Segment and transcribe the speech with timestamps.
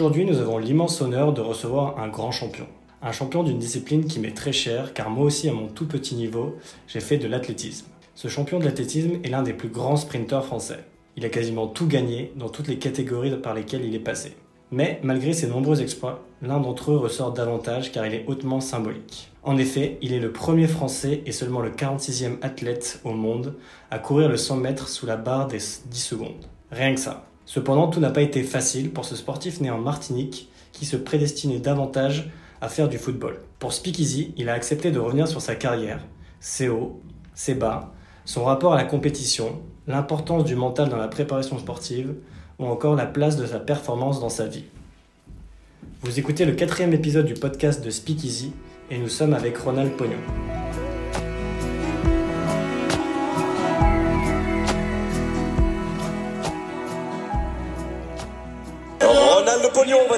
[0.00, 2.64] Aujourd'hui, nous avons l'immense honneur de recevoir un grand champion.
[3.02, 6.14] Un champion d'une discipline qui m'est très chère, car moi aussi, à mon tout petit
[6.14, 6.56] niveau,
[6.88, 7.84] j'ai fait de l'athlétisme.
[8.14, 10.86] Ce champion de l'athlétisme est l'un des plus grands sprinteurs français.
[11.18, 14.38] Il a quasiment tout gagné dans toutes les catégories par lesquelles il est passé.
[14.70, 19.30] Mais malgré ses nombreux exploits, l'un d'entre eux ressort davantage car il est hautement symbolique.
[19.42, 23.54] En effet, il est le premier Français et seulement le 46e athlète au monde
[23.90, 26.46] à courir le 100 mètres sous la barre des 10 secondes.
[26.70, 27.29] Rien que ça.
[27.50, 31.58] Cependant, tout n'a pas été facile pour ce sportif né en Martinique qui se prédestinait
[31.58, 33.40] davantage à faire du football.
[33.58, 35.98] Pour Speakeasy, il a accepté de revenir sur sa carrière,
[36.38, 37.00] ses hauts,
[37.34, 37.92] ses bas,
[38.24, 42.14] son rapport à la compétition, l'importance du mental dans la préparation sportive
[42.60, 44.66] ou encore la place de sa performance dans sa vie.
[46.02, 48.52] Vous écoutez le quatrième épisode du podcast de Speakeasy
[48.92, 50.69] et nous sommes avec Ronald Pognon.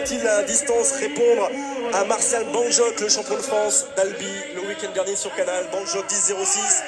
[0.02, 1.48] Va-t-il à distance répondre
[1.92, 5.66] à Martial Banjok, le champion de France d'Albi, le week-end dernier sur Canal?
[5.70, 6.82] Banjok 10-06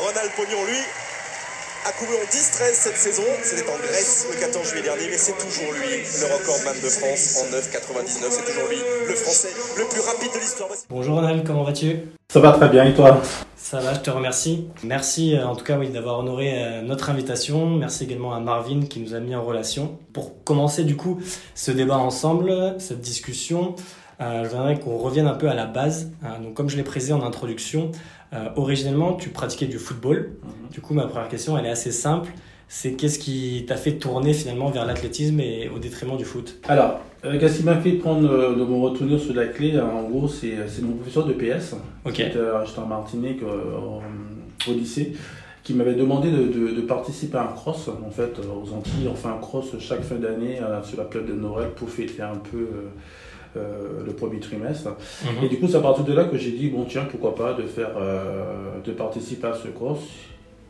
[0.00, 0.78] Ronald Pognon, lui,
[1.86, 3.24] a couru en 10-13 cette saison.
[3.42, 7.36] C'était en Grèce le 14 juillet dernier, mais c'est toujours lui, le recordman de France
[7.42, 8.30] en 9,99.
[8.30, 10.70] C'est toujours lui, le Français le plus rapide de l'histoire.
[10.88, 11.98] Bonjour Ronald, comment vas-tu?
[12.32, 13.20] Ça va très bien et toi?
[13.70, 14.66] Ça va, je te remercie.
[14.82, 17.68] Merci euh, en tout cas oui, d'avoir honoré euh, notre invitation.
[17.68, 19.98] Merci également à Marvin qui nous a mis en relation.
[20.14, 21.20] Pour commencer du coup
[21.54, 23.74] ce débat ensemble, cette discussion,
[24.22, 26.12] euh, je voudrais qu'on revienne un peu à la base.
[26.42, 27.92] donc comme je l'ai précisé en introduction,
[28.32, 30.30] euh, originellement, tu pratiquais du football.
[30.42, 30.70] Mhm.
[30.72, 32.32] Du coup, ma première question, elle est assez simple.
[32.68, 36.56] C'est qu'est-ce qui t'a fait tourner finalement vers l'athlétisme et au détriment du foot?
[36.68, 40.02] Alors, euh, qu'est-ce qui m'a fait prendre euh, de me retourner sur la clé En
[40.08, 41.74] gros, c'est mon professeur de PS.
[42.04, 42.14] Ok.
[42.16, 42.38] J'étais
[42.78, 45.14] en Martinique au lycée
[45.62, 49.06] qui m'avait demandé de, de, participer à un cross en fait aux Antilles.
[49.10, 52.36] On fait un cross chaque fin d'année sur la plage de Noël pour fêter un
[52.36, 52.66] peu
[53.56, 54.90] euh, le premier trimestre.
[55.24, 55.44] Mhm.
[55.44, 57.54] Et du coup, c'est à partir de là que j'ai dit, bon, tiens, pourquoi pas
[57.54, 60.00] de faire, euh, de participer à ce cross.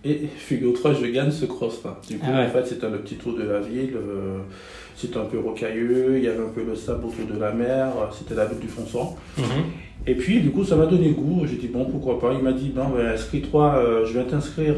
[0.04, 1.82] Et figure-toi, je gagne ce cross.
[2.08, 3.96] Du coup, ah en fait, c'était le petit tour de la ville.
[3.96, 4.38] Euh,
[4.96, 7.92] c'était un peu rocailleux, il y avait un peu le sable autour de la mer,
[8.12, 9.14] c'était la route du Fonçon.
[9.36, 9.44] Mhm.
[10.06, 11.46] Et puis, du coup, ça m'a donné goût.
[11.46, 12.32] J'ai dit, bon, pourquoi pas.
[12.32, 14.76] Il m'a dit, ben, ben inscris-toi, je vais t'inscrire,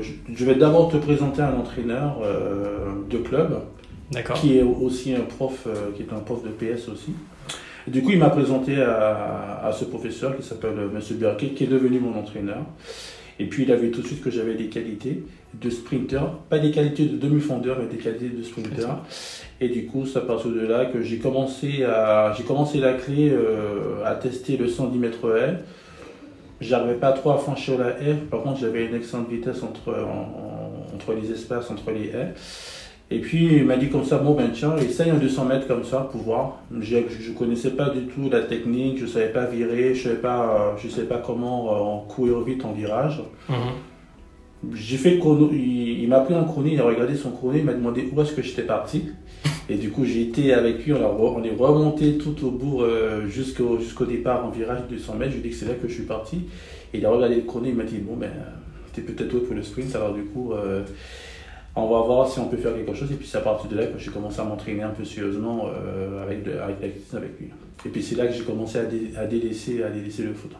[0.00, 2.20] je, vais d'abord te présenter un entraîneur
[3.10, 3.60] de club
[4.34, 7.12] qui est aussi un prof, euh, qui est un prof de PS aussi.
[7.86, 11.00] du coup, il m'a présenté à, ce professeur qui s'appelle euh, M.
[11.18, 12.64] Berquet, qui est devenu mon entraîneur.
[13.42, 16.60] Et puis, il a vu tout de suite que j'avais des qualités de sprinter, pas
[16.60, 18.86] des qualités de demi-fondeur, mais des qualités de sprinter.
[19.60, 22.92] Et du coup, c'est à partir de là que j'ai commencé à, j'ai commencé la
[22.92, 25.56] clé euh, à tester le 110 mètres haie.
[26.60, 29.92] J'arrivais pas trop à franchir la haie, par contre, j'avais une excellente vitesse entre,
[30.94, 32.34] entre les espaces, entre les haies.
[33.12, 35.84] Et puis il m'a dit comme ça, bon ben tiens, essaye un 200 mètres comme
[35.84, 36.62] ça pour voir.
[36.80, 40.14] Je ne connaissais pas du tout la technique, je ne savais pas virer, je ne
[40.14, 43.22] savais, pas, savais pas comment euh, courir vite en virage.
[43.50, 44.74] Mhm.
[44.74, 47.64] J'ai fait le chrono, il, m'a pris un chrono, il a regardé son chrono, il
[47.64, 49.08] m'a demandé où est-ce que j'étais parti.
[49.68, 53.78] Et du coup j'ai été avec lui, on, est remonté tout au bout euh, jusqu'au
[53.78, 55.32] jusqu'au départ en virage de 200 mètres.
[55.32, 56.42] Je lui ai dit que c'est là que je suis parti.
[56.94, 58.30] Et il a regardé le chrono, il m'a dit bon ben,
[58.96, 60.54] es peut-être autre pour le sprint, alors du coup...
[61.74, 63.10] On va voir si on peut faire quelque chose.
[63.10, 65.66] Et puis c'est à partir de là que j'ai commencé à m'entraîner un peu sérieusement
[65.68, 67.48] euh, avec, avec, avec lui.
[67.84, 68.82] Et puis c'est là que j'ai commencé à,
[69.20, 70.52] à, délaisser, à délaisser le foot.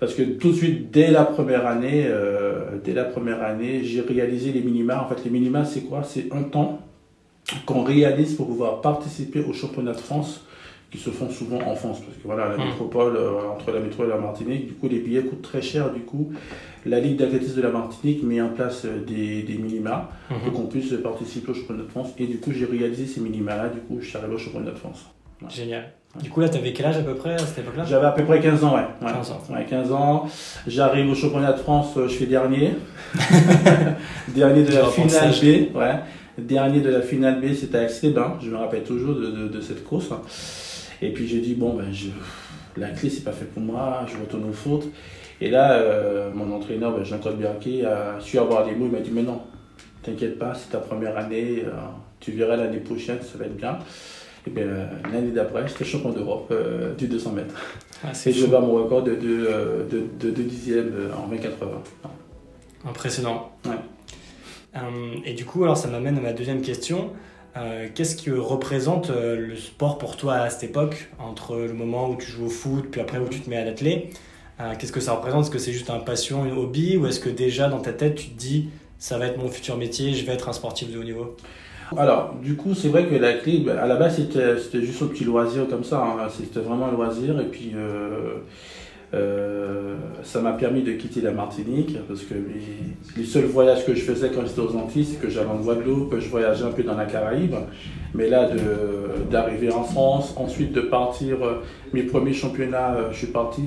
[0.00, 4.00] Parce que tout de suite, dès la première année, euh, dès la première année, j'ai
[4.00, 5.02] réalisé les minima.
[5.02, 6.02] En fait, les minima, c'est quoi?
[6.02, 6.80] C'est un temps
[7.64, 10.44] qu'on réalise pour pouvoir participer au championnat de France
[10.90, 12.00] qui se font souvent en France.
[12.00, 12.68] Parce que voilà, la mmh.
[12.68, 15.92] métropole, euh, entre la métropole et la Martinique, du coup, les billets coûtent très cher.
[15.92, 16.32] Du coup,
[16.86, 20.34] la Ligue d'athlétisme de la Martinique met en place euh, des, des minima mmh.
[20.44, 22.08] pour qu'on puisse participer au championnat de France.
[22.18, 23.68] Et du coup, j'ai réalisé ces minima-là.
[23.68, 25.06] Du coup, je suis arrivé au championnat de France.
[25.48, 25.92] Génial.
[26.20, 27.84] Du coup, là, tu avais quel âge à peu près à cette époque-là?
[27.84, 28.82] J'avais à peu près 15 ans, ouais.
[29.00, 29.40] 15 ans.
[29.48, 30.28] Ouais, 15 ans.
[30.66, 32.72] J'arrive au championnat de France, euh, je fais dernier.
[34.28, 35.76] dernier de la finale B.
[35.76, 36.00] Ouais.
[36.36, 39.84] Dernier de la finale B, c'était à Je me rappelle toujours de, de, de cette
[39.84, 40.10] course.
[41.02, 42.08] Et puis j'ai dit, bon, ben, je,
[42.76, 44.84] la clé, c'est pas fait pour moi, je retourne au foot.
[45.40, 48.86] Et là, euh, mon entraîneur, ben, Jean-Claude Bianchi, a su avoir des mots.
[48.86, 49.42] Il m'a dit, mais non,
[50.02, 51.70] t'inquiète pas, c'est ta première année, euh,
[52.20, 53.78] tu verras l'année prochaine, ça va être bien.
[54.46, 54.66] Et bien,
[55.12, 57.54] l'année d'après, j'étais champion d'Europe euh, du 200 mètres.
[58.02, 59.26] Ah, et je bats mon record de 2
[59.90, 61.82] de, de, de, dixièmes en 20 ans.
[62.86, 63.52] Impressionnant.
[63.66, 64.80] Ouais.
[65.26, 67.12] et du coup, alors ça m'amène à ma deuxième question.
[67.56, 72.08] Euh, qu'est-ce que représente euh, le sport pour toi à cette époque, entre le moment
[72.10, 74.10] où tu joues au foot, puis après où tu te mets à l'athlé?
[74.60, 75.44] Euh, Qu'est-ce que ça représente?
[75.44, 78.14] Est-ce que c'est juste un passion, un hobby, ou est-ce que déjà dans ta tête
[78.14, 78.68] tu te dis
[78.98, 81.36] ça va être mon futur métier, je vais être un sportif de haut niveau?
[81.96, 85.24] Alors, du coup, c'est vrai que la clé, à la base, c'était juste un petit
[85.24, 86.00] loisir comme ça.
[86.00, 86.28] Hein.
[86.28, 87.40] C'était vraiment un loisir.
[87.40, 87.72] Et puis,
[89.12, 92.34] ça m'a permis de quitter la Martinique parce que
[93.16, 96.16] les, seuls voyages que je faisais quand j'étais aux Antilles, c'est que j'allais en Guadeloupe,
[96.18, 97.54] je voyageais un peu dans la Caraïbe.
[98.14, 98.48] Mais là,
[99.30, 101.62] d'arriver en France, ensuite de partir, euh,
[101.92, 103.62] mes premiers championnats, euh, je suis parti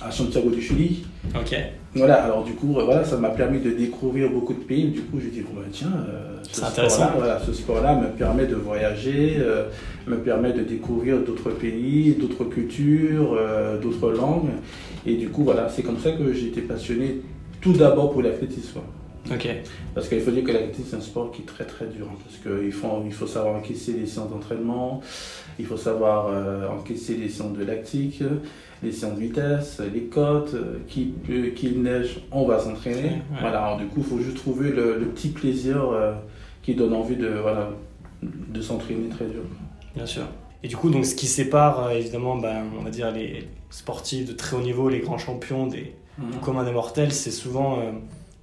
[0.00, 1.04] à Santiago du Chili.
[1.34, 1.56] Ok.
[1.94, 4.88] Voilà, alors du coup, voilà, ça m'a permis de découvrir beaucoup de pays.
[4.88, 5.92] Du coup, j'ai dit, bon, bah, tiens,
[6.50, 9.36] ce sport-là voilà, ce sport me permet de voyager,
[10.06, 13.38] me permet de découvrir d'autres pays, d'autres cultures,
[13.80, 14.50] d'autres langues.
[15.06, 17.20] Et du coup, voilà, c'est comme ça que j'ai été passionné
[17.60, 18.80] tout d'abord pour l'athlétisme.
[19.30, 19.48] Ok.
[19.94, 22.06] Parce qu'il faut dire que l'athlétisme, c'est un sport qui est très très dur.
[22.10, 25.00] Hein, parce qu'il faut, il faut savoir encaisser les séances d'entraînement,
[25.58, 28.22] il faut savoir euh, encaisser les séances de lactique,
[28.82, 31.14] les séances de vitesse, les côtes, euh, qui
[31.54, 33.22] qu'il neige, on va s'entraîner.
[33.40, 36.14] Voilà, alors du coup, il faut juste trouver le, petit plaisir euh,
[36.62, 37.70] qui donne envie de, voilà,
[38.22, 39.42] de s'entraîner très dur.
[39.94, 40.24] Bien sûr.
[40.64, 44.32] Et du coup, donc, ce qui sépare évidemment, ben, on va dire, les sportifs de
[44.32, 46.30] très haut niveau, les grands champions des, mhm.
[46.32, 47.78] du commun des mortels, c'est souvent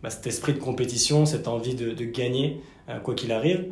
[0.03, 3.65] bah, cet esprit de compétition, cette envie de, gagner, euh, quoi qu'il arrive.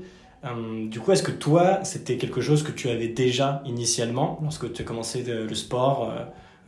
[0.46, 4.72] Euh, du coup, est-ce que toi, c'était quelque chose que tu avais déjà initialement, lorsque
[4.74, 6.12] tu as commencé le sport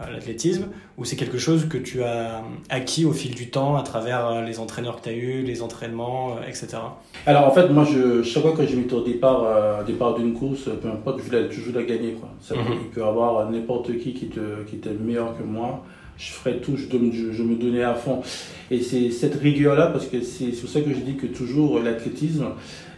[0.07, 0.67] l'athlétisme,
[0.97, 4.41] ou c'est quelque chose que tu as acquis au fil du temps à travers euh,
[4.45, 6.77] les entraîneurs que tu as eus, les entraînements, euh, etc.
[7.25, 10.33] Alors en fait, moi, je, chaque fois que je m'étais au départ, euh, départ d'une
[10.33, 12.13] course, peu importe, je voulais toujours la gagner.
[12.13, 12.29] Quoi.
[12.39, 12.63] Ça, mhm.
[12.81, 15.83] Il peut y avoir n'importe qui qui, te, qui était meilleur que moi
[16.19, 16.85] je ferais tout, je,
[17.31, 18.21] je, me donnais à fond.
[18.69, 22.45] Et c'est cette rigueur-là, parce que c'est pour ça que je dis que toujours l'athlétisme,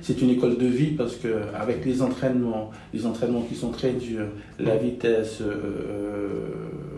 [0.01, 3.91] c'est une école de vie, parce que avec les entraînements, les entraînements qui sont très
[3.91, 4.25] durs,
[4.59, 5.41] la vitesse,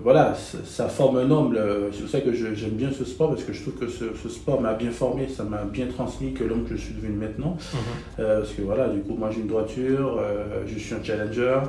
[0.04, 0.36] voilà,
[0.66, 1.58] ça forme un homme.
[1.92, 4.62] C'est pour ça que j'aime bien ce sport, parce que je trouve que ce, sport
[4.62, 7.58] m'a bien formé, ça m'a bien transmis que l'homme que je suis devenu maintenant.
[7.74, 7.80] Mhm.
[8.20, 11.60] Euh, parce que voilà, du coup, moi j'ai une droiture, euh, je suis un challenger.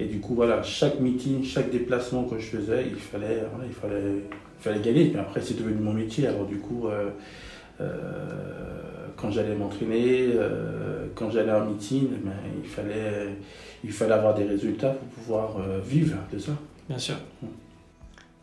[0.00, 4.02] Et du coup, voilà, chaque meeting, chaque déplacement que je faisais, il fallait, il fallait,
[4.02, 5.06] il fallait gagner.
[5.10, 6.26] Puis après, c'est devenu mon métier.
[6.26, 7.10] Alors du coup, euh,
[9.16, 10.30] quand j'allais m'entraîner,
[11.14, 12.32] quand j'allais en meeting, ben,
[12.62, 13.28] il, fallait,
[13.84, 16.52] il fallait avoir des résultats pour pouvoir vivre de ça.
[16.88, 17.16] Bien sûr.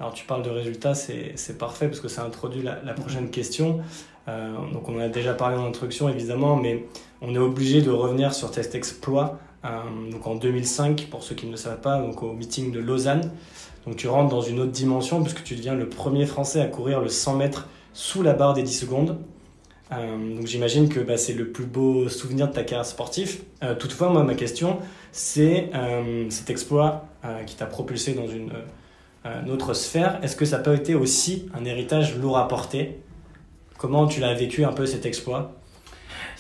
[0.01, 3.81] Alors tu parles de résultats, c'est parfait parce que ça introduit la, prochaine question.
[4.27, 6.87] Euh, donc on en a déjà parlé en introduction évidemment, mais
[7.21, 9.37] on est obligé de revenir sur cet exploit.
[9.65, 12.79] Euh, donc en 2005, pour ceux qui ne le savent pas, donc au meeting de
[12.79, 13.31] Lausanne.
[13.85, 17.01] Donc tu rentres dans une autre dimension puisque tu deviens le premier Français à courir
[17.01, 19.17] le 100 mètres sous la barre des 10 secondes.
[19.91, 23.41] Euh, donc j'imagine que bah, c'est le plus beau souvenir de ta carrière sportive.
[23.79, 24.79] toutefois, moi, ma question,
[25.11, 25.69] c'est
[26.29, 27.05] cet exploit
[27.45, 28.51] qui t'a propulsé dans une
[29.25, 32.99] euh, notre sphère, est-ce que ça peut être aussi un héritage lourd à porter?
[33.77, 35.60] Comment tu l'as vécu un peu cet exploit?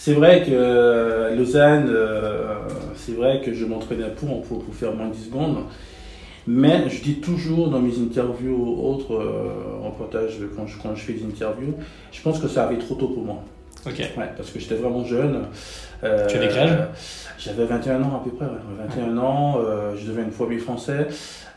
[0.03, 2.55] C'est vrai que euh, Lausanne, euh,
[2.95, 5.57] c'est vrai que je m'entraînais pour, pour, pour, faire moins de 10 secondes.
[6.47, 9.13] Mais je dis toujours dans mes interviews ou autres
[9.83, 11.75] reportages, quand je, quand je fais des interviews,
[12.11, 13.43] je pense que ça arrivait trop tôt pour moi.
[13.85, 13.99] Ok.
[14.17, 15.43] Ouais, parce que j'étais vraiment jeune.
[16.01, 16.87] tu avais quel âge?
[17.37, 18.47] J'avais 21 ans à peu près.
[18.95, 19.59] 21 ans,
[19.95, 21.09] je deviens une fois français.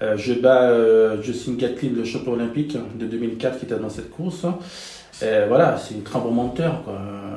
[0.02, 4.10] Euh, je bats euh, Justin Gatlin, le champion olympique de 2004 qui était dans cette
[4.10, 4.44] course.
[5.22, 6.80] Et voilà, c'est un tremblement de terre.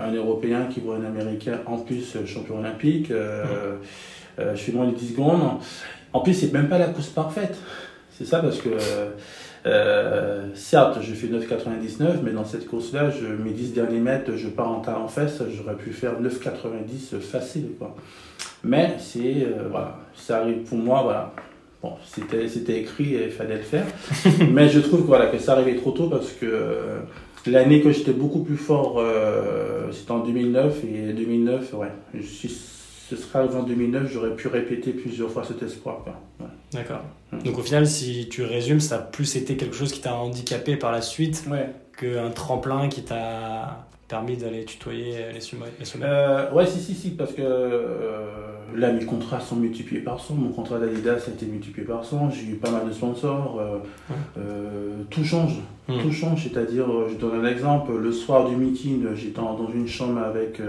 [0.01, 3.11] Un Européen qui voit un Américain en plus champion olympique.
[3.11, 3.75] Euh,
[4.39, 5.41] je suis loin de 10 secondes.
[6.13, 7.57] En plus, c'est même pas la course parfaite.
[8.11, 8.69] C'est ça parce que,
[10.55, 13.09] certes, je fais 9,99, mais dans cette course-là,
[13.43, 15.41] mes 10 derniers mètres, je pars en talent fesse.
[15.55, 17.69] J'aurais pu faire 9,90 facile.
[17.77, 17.95] Quoi.
[18.63, 21.33] Mais c'est, voilà, ça arrive pour moi, voilà.
[21.81, 23.85] Bon, c'était écrit et il fallait le faire.
[24.51, 26.99] Mais je trouve que, voilà, que ça arrivait trop tôt parce que euh,
[27.51, 30.83] l'année que j'étais beaucoup plus fort, euh, c'était en 2009.
[30.83, 36.03] Et 2009, ouais, si ce serait en 2009, j'aurais pu répéter plusieurs fois cet espoir.
[36.73, 37.01] D'accord.
[37.31, 37.43] Mm.
[37.43, 40.75] Donc au final, si tu résumes, ça a plus été quelque chose qui t'a handicapé
[40.75, 41.69] par la suite ouais.
[41.97, 45.65] qu'un tremplin qui t'a permis d'aller tutoyer les sommets
[46.01, 48.25] euh, Ouais, si, si, si, parce que euh,
[48.75, 50.35] là, mes contrats sont multipliés par 100.
[50.35, 52.31] Mon contrat d'Adidas a été multiplié par 100.
[52.31, 53.59] J'ai eu pas mal de sponsors.
[53.59, 53.77] Euh,
[54.37, 55.59] euh, tout change.
[55.87, 55.99] Hmm.
[56.01, 56.43] Tout change.
[56.43, 57.97] C'est-à-dire, je donne un exemple.
[57.97, 60.61] Le soir du meeting, j'étais dans une chambre avec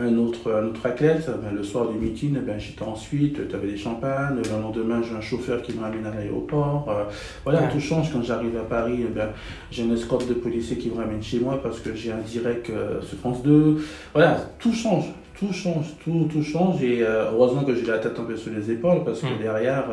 [0.00, 1.30] un autre, un autre athlète.
[1.42, 4.36] Ben, le soir du meeting, ben, j'étais ensuite, tu avais des champagnes.
[4.36, 6.86] Le lendemain, j'ai un chauffeur qui me ramène à l'aéroport.
[6.88, 7.04] Euh,
[7.44, 8.12] voilà, tout change.
[8.12, 9.28] Quand j'arrive à Paris, ben,
[9.70, 12.70] j'ai une escorte de policiers qui me ramène chez moi parce que j'ai un direct
[12.70, 13.84] euh, sur France 2.
[14.14, 15.06] Voilà, tout change.
[15.38, 18.52] tout change, tout, tout change et euh, heureusement que j'ai la tête un peu sur
[18.52, 19.42] les épaules parce que Mm.
[19.42, 19.84] derrière,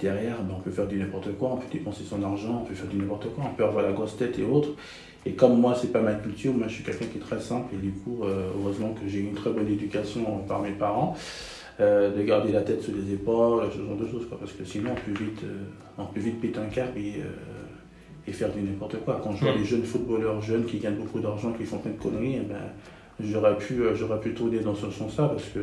[0.00, 2.74] derrière ben, on peut faire du n'importe quoi, on peut dépenser son argent, on peut
[2.74, 4.70] faire du n'importe quoi, on peut avoir la grosse tête et autres.
[5.26, 7.74] Et comme moi, c'est pas ma culture, moi je suis quelqu'un qui est très simple
[7.74, 11.16] et du coup, euh, heureusement que j'ai eu une très bonne éducation par mes parents,
[11.80, 14.64] euh, de garder la tête sur les épaules, ce genre de choses, quoi, parce que
[14.64, 15.64] sinon on peut vite, euh,
[15.98, 17.22] on peut vite péter un câble et,
[18.28, 19.20] et faire du n'importe quoi.
[19.24, 19.58] Quand je vois Mm.
[19.58, 22.60] les jeunes footballeurs jeunes qui gagnent beaucoup d'argent, qui font plein de conneries, eh ben,
[23.20, 25.60] j'aurais pu, j'aurais pu tourner dans ce sens-là parce que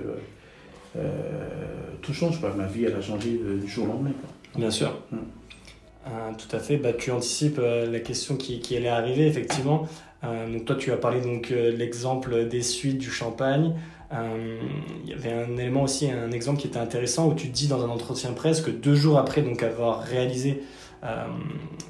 [2.02, 2.40] tout change.
[2.42, 2.54] Quoi.
[2.58, 4.12] Ma vie, elle a changé du jour au lendemain.
[4.20, 4.60] Quoi.
[4.60, 4.92] Bien sûr.
[5.12, 5.18] Mm.
[6.08, 6.78] Euh, tout à fait.
[6.78, 9.88] Bah, tu anticipes euh, la question qui, qui allait arriver, effectivement.
[10.24, 13.74] Euh, donc toi, tu as parlé donc de l'exemple des suites du champagne.
[14.14, 17.82] Il y avait un élément aussi, un exemple qui était intéressant où tu dis dans
[17.86, 20.64] un entretien presse que deux jours après donc avoir réalisé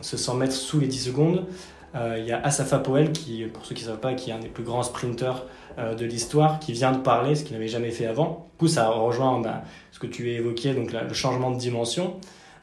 [0.01, 1.47] ce 100 mètres sous les 10 secondes,
[1.95, 4.39] il y a Asafa Powell qui, pour ceux qui ne savent pas, qui est un
[4.39, 5.47] des plus grands sprinteurs
[5.79, 8.51] de l'histoire, qui vient de parler, ce qu'il n'avait jamais fait avant.
[8.51, 12.17] Du coup, ça rejoint bah, ce que tu évoquais, donc le changement de dimension.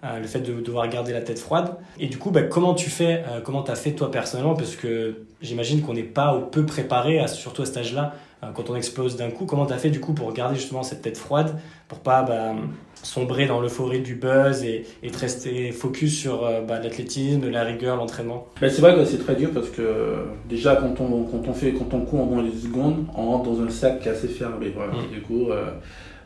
[0.05, 1.75] Euh, le fait de devoir garder la tête froide.
[1.99, 4.55] Et du coup, bah, comment tu fais, euh, comment tu as fait toi personnellement?
[4.55, 8.14] Parce que j'imagine qu'on n'est pas ou peu préparé, à, surtout à cet âge-là,
[8.45, 9.45] euh, quand on explose d'un coup.
[9.45, 12.55] Comment tu as fait du coup pour garder justement cette tête froide, pour pas bah,
[13.02, 17.97] sombrer dans l'euphorie du buzz et, et de rester focus sur bah, l'athlétisme, la rigueur,
[17.97, 18.47] l'entraînement?
[18.61, 20.14] C'est vrai que c'est très dur parce que
[20.49, 23.31] déjà quand on, quand on fait quand on court en moins de 10 secondes, on
[23.33, 24.73] rentre dans un sac qui est assez fermé.
[24.73, 24.93] Voilà.
[24.93, 25.11] Mm.
[25.12, 25.73] Du coup, euh,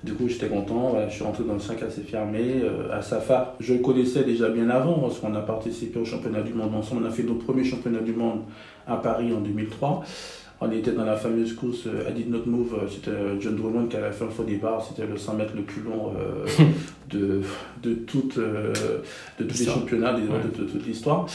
[0.04, 2.61] du coup j'étais content, voilà, je suis rentré dans le sac assez fermé.
[2.62, 6.42] Euh, à Safa, je le connaissais déjà bien avant parce qu'on a participé au championnat
[6.42, 7.02] du monde ensemble.
[7.04, 8.40] On a fait nos premiers championnats du monde
[8.87, 10.02] à Paris en 2003.
[10.64, 13.56] On était dans la fameuse course euh, I Did Not Move, euh, c'était euh, John
[13.56, 16.47] Drummond qui avait fait un faux départ, c'était le 100 mètres le plus long euh,
[17.11, 17.40] de,
[17.82, 18.73] de, toute, euh,
[19.40, 20.38] de tous les championnats, des- Ouais.
[20.56, 21.26] de, de toute l'histoire.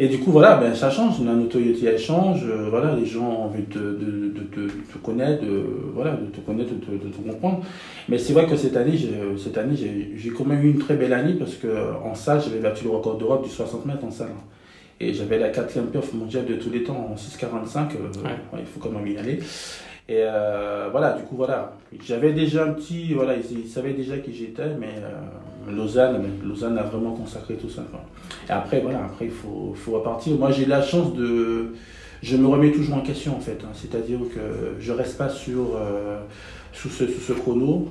[0.00, 3.24] Et du coup, voilà, ben, ça change, la notoriété elle change, euh, voilà, les gens
[3.30, 5.60] ont envie de, de, de, de te connaître, de,
[5.92, 7.62] voilà, de te connaître, de, te- de te comprendre.
[8.08, 9.10] Mais c'est vrai que cette année, j'ai,
[9.42, 11.66] cette année, j'ai, j'ai quand même eu une très belle année parce que
[12.04, 14.28] en salle, j'avais battu le record d'Europe du 60 mètres en salle.
[15.00, 17.46] Et j'avais la quatrième perf mondiale de tous les temps en 6,45,
[17.96, 18.30] euh, Ouais.
[18.52, 19.40] ouais, il faut quand même y aller.
[20.08, 21.72] Et euh, voilà, du coup, voilà.
[22.04, 23.14] J'avais déjà un petit.
[23.14, 25.10] Voilà, ils, ils savaient déjà qui j'étais, mais euh,
[25.70, 27.82] Lausanne, Lausanne a vraiment consacré tout ça.
[28.48, 30.34] Et après, voilà, après, il faut, faut repartir.
[30.36, 31.74] Moi, j'ai la chance de.
[32.22, 33.58] Je me remets toujours en question, en fait.
[33.62, 33.68] hein.
[33.74, 35.76] C'est-à-dire que je reste pas sur.
[35.76, 36.18] euh,
[36.80, 37.88] sous ce, sous ce chrono.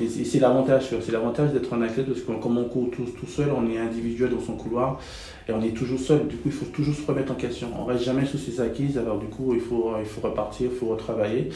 [0.00, 3.26] Et c'est- l'avantage, c'est l'avantage d'être un athlète parce que comme on court tous tout
[3.26, 5.00] seul, on est individuel dans son couloir
[5.48, 6.26] et on est toujours seul.
[6.28, 7.68] Du coup, il faut toujours se remettre en question.
[7.78, 8.96] On reste jamais sous ses acquises.
[8.98, 11.48] Alors du coup, il faut, il faut repartir, il faut retravailler.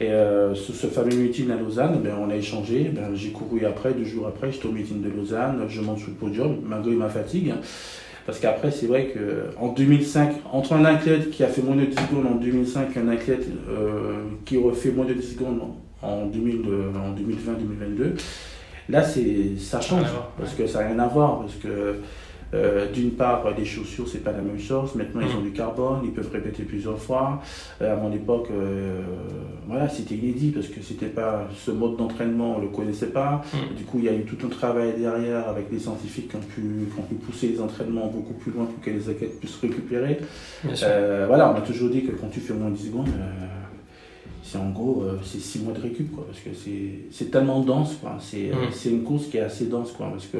[0.00, 2.84] Et euh, sur ce fameux meeting à Lausanne, ben, on a échangé.
[2.94, 5.64] Ben, j'ai couru après, deux jours après, j'étais au meeting de Lausanne.
[5.68, 7.52] Je monte sur le podium malgré ma fatigue.
[8.26, 11.96] Parce qu'après, c'est vrai qu'en 2005, entre un athlète qui a fait moins de 10
[11.96, 15.58] secondes en 2005 et un athlète euh, qui aurait fait moins de 10 secondes
[16.02, 18.20] en, 2000, euh, en 2020-2022,
[18.88, 20.06] là, c'est, ça change.
[20.38, 21.40] Parce que ça n'a rien à voir.
[21.40, 21.96] Parce que
[22.52, 24.94] euh, d'une part, les chaussures, c'est pas la même chose.
[24.96, 25.38] Maintenant, ils Mm.
[25.38, 27.40] ont du carbone, ils peuvent répéter plusieurs fois.
[27.80, 29.02] Euh, à mon époque, euh,
[29.68, 33.42] voilà, c'était inédit parce que c'était pas ce mode d'entraînement, on le connaissait pas.
[33.52, 33.74] Mm.
[33.76, 36.40] Du coup, il y a eu tout un travail derrière avec des scientifiques qui ont
[36.40, 36.60] pu,
[36.92, 40.18] qui ont pu pousser les entraînements beaucoup plus loin pour que les athlètes puissent récupérer.
[40.64, 43.08] Voilà, on m'a toujours dit que quand tu fais moins de 10 secondes,
[44.50, 47.96] c'est en gros, euh, c'est 6 mois de récup, quoi, parce que c'est- tellement dense,
[48.00, 48.16] quoi.
[48.20, 48.72] C'est euh, Mm.
[48.72, 50.38] c'est une course qui est assez dense, quoi, parce que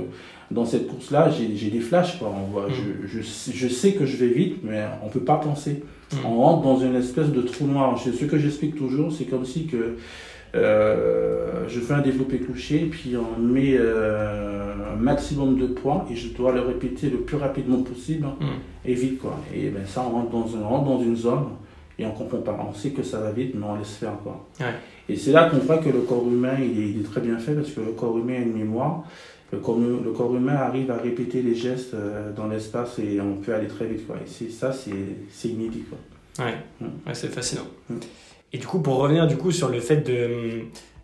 [0.50, 2.33] dans cette course-là, j'ai j'ai des flashs, quoi.
[2.37, 2.73] On voit, Mm.
[3.07, 5.83] je, je, sais- je sais que je vais vite, mais on peut pas penser.
[6.12, 6.17] Mm.
[6.26, 7.97] On rentre dans une espèce de trou noir.
[7.97, 9.97] Je- Ce que j'explique toujours, c'est comme si que
[10.57, 16.17] euh, je fais un développé couché, puis on met euh, un maximum de poids et
[16.17, 18.26] je dois le répéter le plus rapidement possible
[18.85, 19.38] et vite quoi.
[19.55, 21.45] Et ben ça on rentre dans on rentre dans une zone
[22.00, 22.59] et on comprend pas.
[22.69, 24.47] On sait que ça va vite mais on laisse faire quoi.
[24.61, 24.75] Ouais.
[25.09, 27.38] Et c'est là qu'on voit que le corps humain il est, il est très bien
[27.38, 29.04] fait parce que le corps humain a une mémoire.
[29.52, 33.21] Le corps, hu- le corps humain arrive à répéter les gestes euh, dans l'espace et
[33.21, 34.16] on peut aller très vite quoi.
[34.16, 34.92] Et c'est- ça c'est
[35.30, 35.99] c'est inédit quoi.
[36.47, 36.85] Ouais, Mm.
[37.07, 37.66] ouais c'est fascinant.
[37.88, 37.97] Mm.
[38.52, 40.61] Et du coup, pour revenir du coup sur le fait de,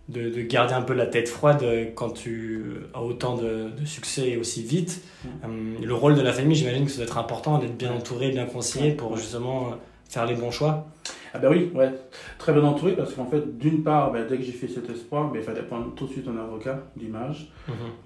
[0.08, 2.62] de, de garder un peu la tête froide euh, quand tu
[2.94, 5.00] as autant de, de succès et aussi vite,
[5.44, 5.48] euh,
[5.84, 8.46] le rôle de la famille, j'imagine que ça doit être important d'être bien entouré, bien
[8.46, 9.74] conseillé pour justement euh,
[10.08, 10.86] faire les bons choix.
[11.34, 11.92] Ah ben oui, ouais,
[12.38, 15.30] très bien entouré parce qu'en fait, d'une part, ben, dès que j'ai fait cet espoir,
[15.30, 17.50] ben, il fallait prendre tout de suite un avocat d'image.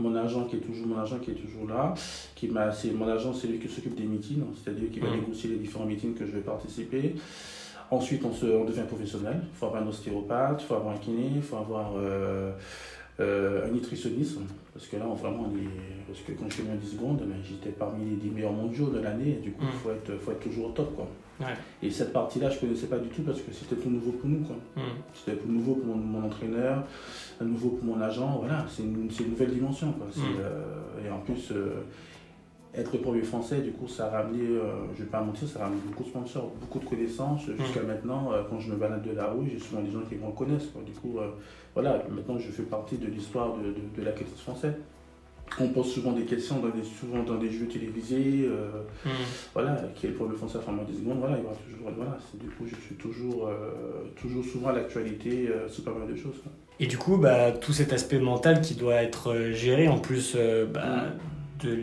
[0.00, 1.95] Mon agent qui est toujours mon agent qui est toujours là,
[2.35, 5.21] qui m'a, c'est mon agent, c'est lui qui s'occupe des meetings, c'est-à-dire qui va Mhm.
[5.21, 7.14] négocier les différents meetings que je vais participer.
[7.92, 9.40] Ensuite, on, se, on devient professionnel.
[9.42, 12.52] Il faut avoir un ostéopathe, il faut avoir un kiné, il faut avoir euh,
[13.21, 14.38] euh, un nutritionniste.
[14.73, 15.69] Parce que là, on, vraiment, on est,
[16.09, 18.87] parce que quand je fais moins 10 secondes, ben, j'étais parmi les 10 meilleurs mondiaux
[18.90, 19.30] de l'année.
[19.38, 19.73] Et du coup, il Mhm.
[19.73, 20.95] faut, être, faut être toujours au top.
[20.97, 21.07] Quoi.
[21.82, 24.28] Et cette partie-là, je ne connaissais pas du tout parce que c'était tout nouveau pour
[24.28, 24.38] nous.
[24.38, 24.80] Mm.
[25.14, 26.85] C'était tout nouveau pour mon, entraîneur,
[27.40, 28.38] nouveau pour mon agent.
[28.38, 29.88] Voilà, c'est une, une, nouvelle dimension.
[29.88, 30.20] Mm.
[30.40, 31.82] Euh, et en plus, euh,
[32.75, 35.61] être premier français, du coup, ça a ramené, euh, je ne vais pas mentir, ça
[35.61, 37.49] a ramené beaucoup de sponsors, beaucoup de connaissances.
[37.49, 37.56] Mm.
[37.59, 40.26] Jusqu'à maintenant, quand je me balade de la rue, j'ai souvent des gens qui me
[40.26, 40.68] reconnaissent.
[40.85, 41.18] Du coup,
[41.75, 44.75] voilà, maintenant, je fais partie de l'histoire de, de, de l'athlétisme français
[45.59, 49.11] on pose souvent des questions dans des, souvent dans des jeux télévisés, euh, hmm.
[49.52, 52.19] voilà, qui est le problème français à des secondes, voilà, il y aura toujours, voilà,
[52.35, 53.73] du coup, je suis toujours, euh,
[54.21, 56.42] toujours souvent à l'actualité euh, sur pas mal de choses.
[56.78, 60.37] Et du coup, bah, tout cet aspect mental qui doit être géré, en plus
[60.73, 61.04] bah,
[61.62, 61.66] hmm.
[61.66, 61.78] de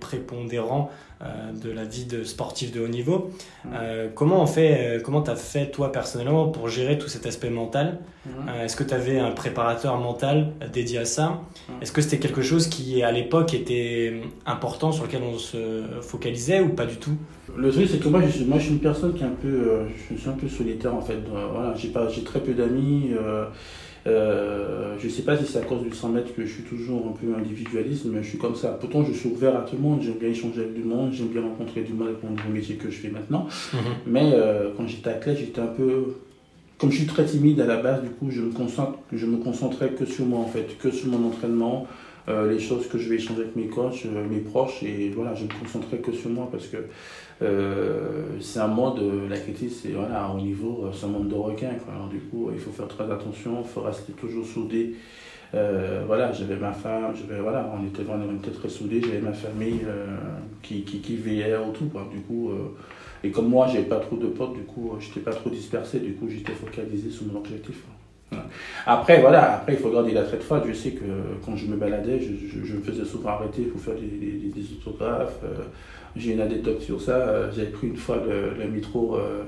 [0.00, 0.90] prépondérant
[1.22, 3.30] euh, de la vie de sportif de haut niveau.
[3.64, 3.68] Mmh.
[3.74, 7.26] Euh, comment on fait, euh, comment tu as fait toi personnellement pour gérer tout cet
[7.26, 7.98] aspect mental?
[8.24, 8.30] Mmh.
[8.64, 11.28] Est-ce que tu avais un préparateur mental dédié à ça?
[11.28, 11.82] Mmh.
[11.82, 16.60] Est-ce que c'était quelque chose qui à l'époque était important sur lequel on se focalisait
[16.60, 17.16] ou pas du tout?
[17.54, 19.36] Le truc c'est que moi je, suis, moi je suis une personne qui est un
[19.42, 21.18] peu, je suis un peu solitaire en fait.
[21.52, 23.10] voilà, j'ai pas, j'ai très peu d'amis.
[24.06, 26.62] Euh, je ne sais pas si c'est à cause du 100 mètres que je suis
[26.62, 28.68] toujours un peu individualiste, mais je suis comme ça.
[28.80, 31.28] Pourtant, je suis ouvert à tout le monde, j'aime bien échanger avec du monde, j'aime
[31.28, 33.46] bien rencontrer du monde avec mon métier que je fais maintenant.
[33.72, 33.80] Mhm.
[34.06, 36.16] Mais euh, quand j'étais athlète, j'étais un peu.
[36.78, 39.36] Comme je suis très timide à la base, du coup, je me, concentre, je me
[39.36, 41.86] concentrais que sur moi, en fait, que sur mon entraînement,
[42.48, 45.48] les choses que je vais échanger avec mes coachs, mes proches, et voilà, je me
[45.48, 46.76] concentrais que sur moi parce que
[47.42, 51.34] euh, c'est un monde, la critique, c'est voilà, au niveau, euh, c'est un monde de
[51.34, 51.72] requins.
[51.90, 54.94] Alors, du coup, il faut faire très attention, il faut rester toujours soudé.
[55.54, 59.80] Euh, voilà, j'avais ma femme, j'avais, voilà, on était vraiment très soudés, j'avais ma famille
[60.62, 61.90] qui, qui, qui, veillait autour.
[61.90, 62.08] Quoi.
[62.12, 62.50] Du coup,
[63.24, 66.14] et comme moi, j'avais pas trop de potes, du coup, j'étais pas trop dispersé, du
[66.14, 67.82] coup, j'étais focalisé sur mon objectif.
[68.86, 70.62] Après, voilà, après, il faut garder la traite froide.
[70.66, 71.04] Je sais que
[71.44, 74.72] quand je me baladais, je, je, me faisais souvent arrêter pour faire des, des, des
[74.72, 75.40] autographes.
[76.16, 77.12] J'ai une anecdote sur ça.
[77.12, 79.44] Euh, j'avais pris une fois le, métro euh,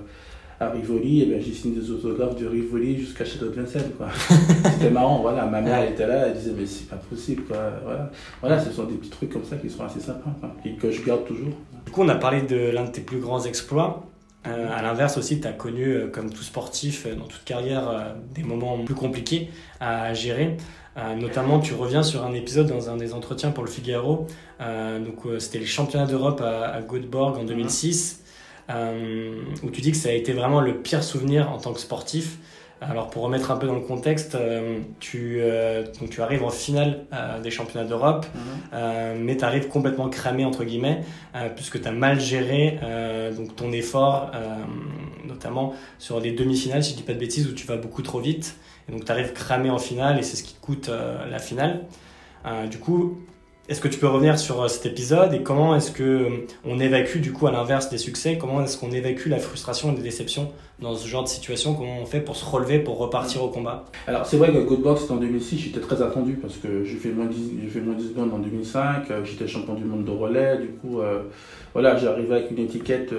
[0.61, 3.91] à Rivoli, et ben, j'ai signé des autographes de Rivoli jusqu'à Château de Vincennes.
[4.65, 5.47] C'était marrant, voilà.
[5.47, 7.43] Ma mère était là, elle disait, mais c'est pas possible.
[7.45, 7.57] Quoi.
[7.85, 8.11] Voilà.
[8.41, 10.31] voilà, ce sont des petits trucs comme ça qui sont assez sympas,
[10.65, 11.53] et que je garde toujours.
[11.85, 14.04] Du coup, on a parlé de l'un de tes plus grands exploits.
[14.47, 18.78] Euh, à l'inverse aussi, tu as connu, comme tout sportif, dans toute carrière, des moments
[18.85, 19.50] plus compliqués
[19.81, 20.57] à gérer.
[20.97, 24.26] Euh, notamment, tu reviens sur un épisode dans un des entretiens pour le Figaro.
[24.61, 28.23] Euh, donc, euh, c'était les championnats d'Europe à, à, Göteborg en 2006,
[29.63, 32.39] où tu dis que ça a été vraiment le pire souvenir en tant que sportif.
[32.88, 34.36] Alors pour remettre un peu dans le contexte,
[35.00, 35.40] tu,
[36.00, 37.04] donc tu arrives en finale
[37.42, 39.18] des championnats d'Europe, mhm.
[39.23, 41.02] mais tu arrives complètement cramé entre guillemets,
[41.54, 42.78] puisque tu as mal géré
[43.36, 44.30] donc ton effort,
[45.26, 48.21] notamment sur les demi-finales, si je dis pas de bêtises, où tu vas beaucoup trop
[48.21, 48.56] vite.
[48.88, 51.38] Et donc tu arrives cramé en finale et c'est ce qui te coûte euh, la
[51.38, 51.84] finale.
[52.47, 53.21] Euh, du coup,
[53.69, 57.19] est-ce que tu peux revenir sur euh, cet épisode et comment est-ce que on évacue
[57.19, 60.51] du coup à l'inverse des succès Comment est-ce qu'on évacue la frustration et les déceptions
[60.81, 61.75] dans ce genre de situation?
[61.75, 63.85] Comment on fait pour se relever, pour repartir au combat?
[64.07, 67.11] Alors c'est vrai que Goodbox c'était en 2006, j'étais très attendu parce que j'ai fait
[67.11, 70.59] moins 10, j'ai fait moins 10 secondes en 2005, j'étais champion du monde de relais,
[70.59, 71.01] du coup
[71.73, 73.13] voilà j'arrivais avec une étiquette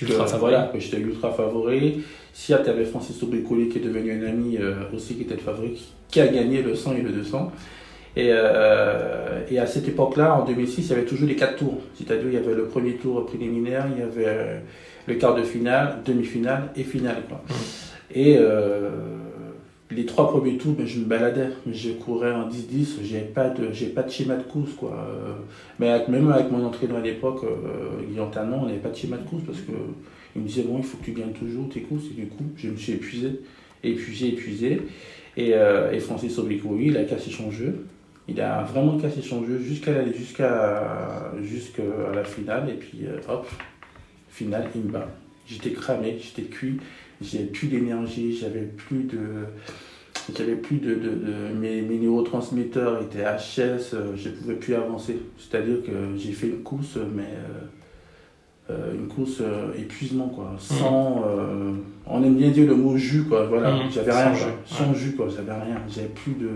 [0.00, 2.04] ultra que, voilà, que j'étais ultra favori.
[2.34, 5.40] Si tu avais Francis Bricolé qui est devenu un ami euh, aussi, qui était le
[5.40, 7.52] favori, qui a gagné le 100 et le 200.
[8.16, 11.80] Et, euh, et à cette époque-là, en 2006, il y avait toujours les quatre tours.
[11.94, 14.58] C'est-à-dire, il y avait le premier tour préliminaire, il y avait euh,
[15.06, 17.22] le quart de finale, demi-finale et finale.
[17.28, 17.42] Quoi.
[17.48, 17.54] Mmh.
[18.16, 18.38] Et
[19.90, 21.50] les trois premiers tours, ben, je me baladais.
[21.72, 24.72] Je courais en 10-10, j'ai pas, de, pas de schéma de course.
[24.72, 24.92] Quoi.
[25.80, 27.44] Mais même avec mon entraîneur à l'époque,
[28.08, 29.72] Guillaume Tanon, on n'avait pas de schéma de course parce que
[30.36, 32.04] il me disait, bon, il faut que tu gagnes toujours tes courses.
[32.10, 33.40] Et du coup, je me suis épuisé,
[33.82, 34.82] épuisé, épuisé.
[35.36, 37.86] Et, euh, et Francis Oblico, il a cassé son jeu.
[38.28, 41.82] Il a vraiment cassé son jeu jusqu'à jusqu'à jusqu'à
[42.14, 42.70] la finale.
[42.70, 43.46] Et puis, euh, hop,
[44.28, 45.08] finale, il me bat.
[45.46, 46.80] J'étais cramé, j'étais cuit,
[47.20, 49.18] j'avais plus d'énergie, j'avais plus de.
[50.34, 55.18] J'avais plus de, de, mes, mes, neurotransmetteurs étaient HS, euh, je ne pouvais plus avancer.
[55.36, 57.28] C'est-à-dire que j'ai fait une course, mais
[58.70, 60.58] euh, une course euh, épuisement quoi mhm.
[60.58, 61.72] sans euh,
[62.06, 63.90] on aime bien dire le mot jus quoi voilà mhm.
[63.92, 64.32] j'avais rien
[64.64, 66.48] sans jus quoi j'avais rien j'avais plus de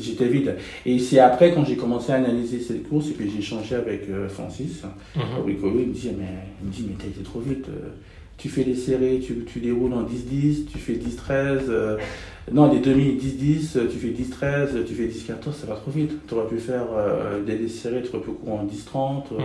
[0.00, 3.38] j'étais vide et c'est après quand j'ai commencé à analyser cette course et puis j'ai
[3.38, 4.82] échangé avec Francis
[5.16, 6.24] mm il me dit mais
[6.62, 7.66] il me dit mais t'as été trop vite
[8.36, 11.98] tu fais les serrés, tu, tu déroules en 10-10, tu fais 10-13,
[12.52, 16.12] non, des demi 10-10, tu fais 10-13, tu fais 10-14, ça va trop vite.
[16.28, 19.42] Tu aurais pu faire euh, des serrés, tu aurais pu courir en 10-30, euh, mm.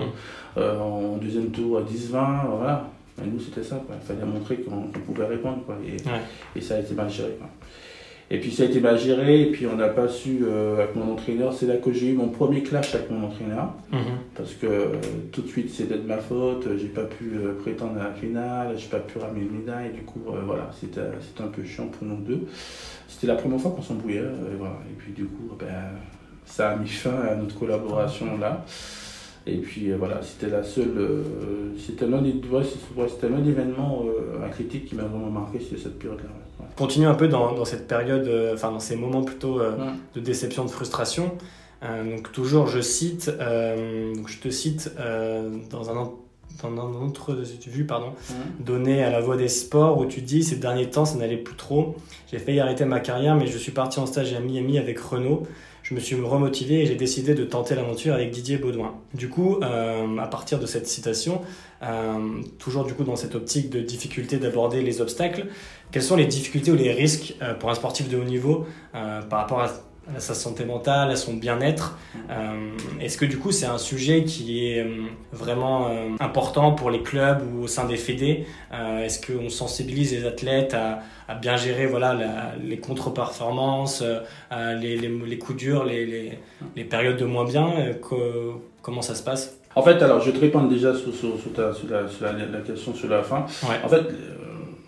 [0.58, 2.90] euh, en deuxième tour à 10-20, voilà.
[3.24, 5.78] Et nous, c'était ça, Il fallait montrer qu'on pouvait répondre, quoi.
[5.86, 7.50] Et, et, ça a été mal géré, quoi.
[8.32, 10.96] Et puis ça a été mal géré, et puis on n'a pas su euh, avec
[10.96, 11.52] mon entraîneur.
[11.52, 13.74] C'est là que j'ai eu mon premier clash avec mon entraîneur.
[13.92, 14.00] Mhm.
[14.36, 14.86] Parce que euh,
[15.32, 18.76] tout de suite c'était de ma faute, j'ai pas pu euh, prétendre à la finale,
[18.78, 22.18] j'ai pas pu ramener une médaille, du coup voilà, c'était un peu chiant pour nous
[22.18, 22.46] deux.
[23.08, 24.22] C'était la première fois qu'on s'embrouillait,
[24.58, 24.76] voilà.
[24.90, 25.66] et puis du coup ben,
[26.46, 28.64] ça a mis fin à notre collaboration là.
[29.48, 31.24] Et puis euh, voilà, c'était la seule, euh,
[31.78, 32.64] c'était l'un des, ouais,
[33.08, 36.30] c'était l'un des événements euh, critiques qui m'a vraiment marqué, c'était cette période-là.
[36.60, 36.66] ouais.
[36.76, 39.60] Continue un peu dans, dans cette période, enfin dans ces moments plutôt
[40.16, 41.32] de déception, de frustration.
[41.82, 44.92] Donc toujours, je cite, donc je te cite
[45.72, 46.12] dans un
[46.62, 48.36] dans un autre vue pardon, Ouais.
[48.66, 51.56] donné à la Voix des Sports où tu dis ces derniers temps ça n'allait plus
[51.56, 51.96] trop.
[52.32, 55.44] J'ai failli arrêter ma carrière mais je suis parti en stage à Miami avec Renault.
[55.90, 58.94] Je me suis remotivé et j'ai décidé de tenter l'aventure avec Didier Baudouin.
[59.16, 61.42] Du coup, euh, à partir de cette citation,
[61.82, 65.48] euh, toujours du coup dans cette optique de difficulté d'aborder les obstacles,
[65.90, 69.40] quelles sont les difficultés ou les risques euh, pour un sportif de haut niveau par
[69.40, 69.72] rapport à,
[70.16, 71.98] à sa santé mentale, à son bien-être
[72.30, 76.90] euh, Est-ce que du coup c'est un sujet qui est euh, vraiment euh, important pour
[76.92, 78.46] les clubs ou au sein des fédés?
[78.72, 84.04] Est-ce qu'on sensibilise les athlètes à, à bien gérer voilà, la- les contre-performances,
[84.52, 86.40] les, les, les coups durs, les,
[86.86, 87.72] périodes de moins bien?
[88.02, 89.58] Co- Comment ça se passe?
[89.76, 92.26] En fait, alors je vais te répondre déjà sur, sur- sur ta- sur la, sur
[92.26, 93.46] la- la question sur la fin.
[93.64, 93.76] Ouais.
[93.84, 94.36] En fait, euh,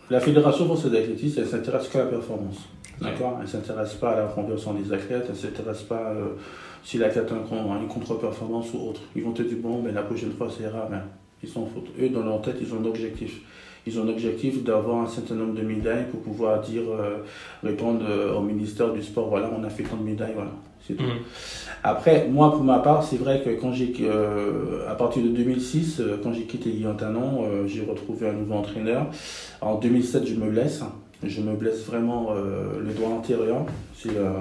[0.10, 2.58] la Fédération française d'athlétisme, elle s'intéresse qu'à la performance.
[3.02, 6.36] D'accord Elle ne s'intéresse pas à la conversion des athlètes, elle ne s'intéresse pas euh,
[6.84, 9.02] si l'athlète a con- une contre-performance ou autre.
[9.16, 10.88] Ils vont te dire, bon, ben, la prochaine fois, ça ira.
[10.90, 11.02] Ben,
[11.44, 11.90] ils s'en foutent.
[12.00, 13.42] Eux, dans leur tête, ils ont un objectif.
[13.88, 17.18] Ils ont un objectif d'avoir un certain nombre de médailles pour pouvoir dire, euh,
[17.64, 20.52] répondre euh, au ministère du sport, voilà, on a fait tant de médailles, voilà.
[20.88, 21.04] C'est tout.
[21.04, 21.18] Mhm.
[21.84, 26.00] Après, moi, pour ma part, c'est vrai que quand j'ai, euh, à partir de 2006,
[26.00, 29.08] euh, quand j'ai quitté Guillaume Tanon, j'ai retrouvé un nouveau entraîneur.
[29.62, 30.84] En 2007, je me blesse.
[31.24, 33.66] Je me blesse vraiment euh, le doigt antérieur.
[33.96, 34.32] C'est euh,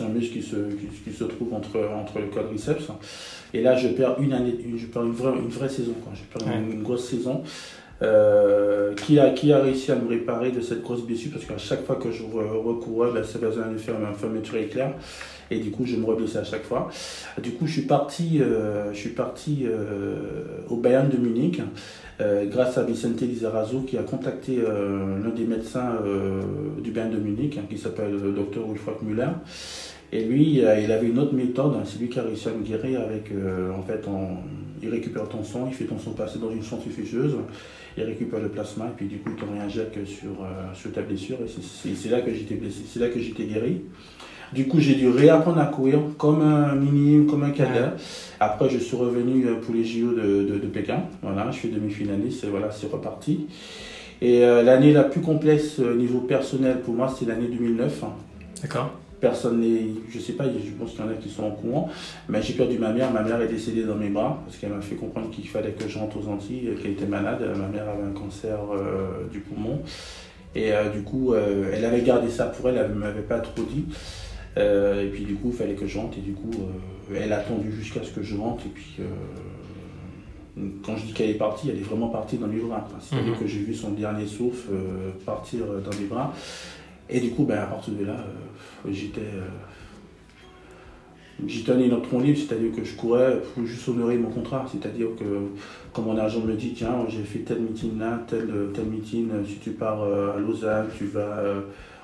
[0.00, 2.88] un muscle qui se, qui, qui se trouve entre, entre le quadriceps.
[3.52, 5.92] Et là, je perds une année, une- je perds une vraie, une vraie saison.
[6.02, 6.12] Quoi.
[6.14, 7.42] Je perds une, une grosse saison.
[8.02, 11.32] Euh, qui, a, qui a réussi à me réparer de cette grosse blessure?
[11.32, 14.56] Parce qu'à chaque fois que je re- recourais, ben, ça faisait un effet un fermeture
[14.56, 14.94] éclair.
[15.50, 16.88] Et du coup, je me reblessais à chaque fois.
[17.42, 20.14] Du coup, je suis parti, euh, je suis parti euh,
[20.70, 21.60] au Bayern de Munich
[22.20, 26.42] euh, grâce à Vicente Lizarazo qui a contacté euh, l'un des médecins euh,
[26.82, 29.28] du Bayern de Munich hein, qui s'appelle le docteur Wolfgang Müller.
[30.12, 31.74] Et lui, il avait une autre méthode.
[31.76, 34.04] hein, C'est lui qui a réussi à me guérir avec, en fait,
[34.82, 37.36] il récupère ton sang, il fait ton sang passer dans une centrifugeuse,
[37.96, 41.36] il récupère le plasma et puis du coup, il te réinjecte sur, sur ta blessure.
[41.44, 43.82] Et c'est là que j'étais blessé, c'est là que j'étais guéri.
[44.52, 47.80] Du coup, j'ai dû réapprendre à courir comme un minime, comme un cadet.
[47.80, 47.90] Ouais.
[48.40, 51.02] Après, je suis revenu euh, pour les JO de, de, de Pékin.
[51.22, 53.46] Voilà, je suis demi-finaliste voilà, c'est reparti.
[54.20, 58.04] Et euh, l'année la plus complexe euh, niveau personnel pour moi, c'est l'année 2009.
[58.62, 61.50] D'accord Personne n'est, je sais pas, je pense qu'il y en a qui sont au
[61.50, 61.90] courant,
[62.30, 63.12] mais j'ai perdu ma mère.
[63.12, 65.86] Ma mère est décédée dans mes bras parce qu'elle m'a fait comprendre qu'il fallait que
[65.86, 67.40] je rentre aux Antilles, qu'elle était malade.
[67.54, 69.82] Ma mère avait un cancer euh, du poumon.
[70.54, 73.38] Et euh, du coup, euh, elle avait gardé ça pour elle, elle ne m'avait pas
[73.38, 73.84] trop dit.
[74.58, 76.18] Euh, et puis du coup, il fallait que je rentre.
[76.18, 76.50] Et du coup,
[77.12, 78.64] euh, elle a attendu jusqu'à ce que je rentre.
[78.66, 82.58] Et puis, euh, quand je dis qu'elle est partie, elle est vraiment partie dans mes
[82.60, 82.86] bras.
[83.00, 83.38] C'est-à-dire Mhm.
[83.38, 84.72] que j'ai vu son dernier souffle
[85.24, 86.34] partir dans mes bras.
[87.08, 88.24] Et du coup, ben, à partir de là,
[88.90, 89.20] j'étais.
[91.46, 94.66] J'étais un électron libre, c'est-à-dire que je courais pour juste honorer mon contrat.
[94.70, 95.24] C'est-à-dire que,
[95.94, 99.56] comme mon agent me dit, tiens, j'ai fait tel meeting là, tel, tel meeting, si
[99.56, 101.42] tu pars à Lausanne, tu vas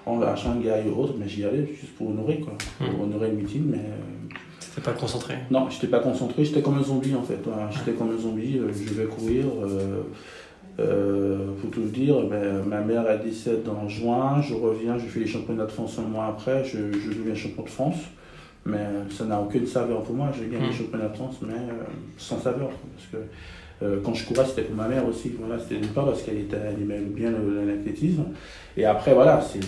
[0.07, 2.53] à Shanghai ou autre, mais j'y allais juste pour honorer, quoi.
[2.79, 3.01] Pour Mhm.
[3.03, 5.35] honorer le meeting, mais euh, T'étais pas concentré?
[5.51, 7.38] Non, j'étais pas concentré, j'étais comme un zombie en fait.
[7.71, 9.47] J'étais comme un zombie, euh, je vais courir.
[9.64, 10.03] euh,
[10.79, 15.21] euh, pour tout dire, ben, ma mère elle décède en juin, je reviens, je fais
[15.21, 17.97] les championnats de France un mois après, je, je deviens champion de France.
[18.66, 20.71] Mais ça n'a aucune saveur pour moi, j'ai gagné Mm.
[20.71, 21.85] les championnats de France, mais euh,
[22.19, 22.69] sans saveur.
[22.69, 23.16] Parce que
[23.83, 25.33] euh, quand je courais, c'était pour ma mère aussi.
[25.39, 27.31] Voilà, c'était d'une part parce qu'elle aimait bien
[27.67, 28.25] l'athlétisme.
[28.77, 29.61] Et après, voilà, c'est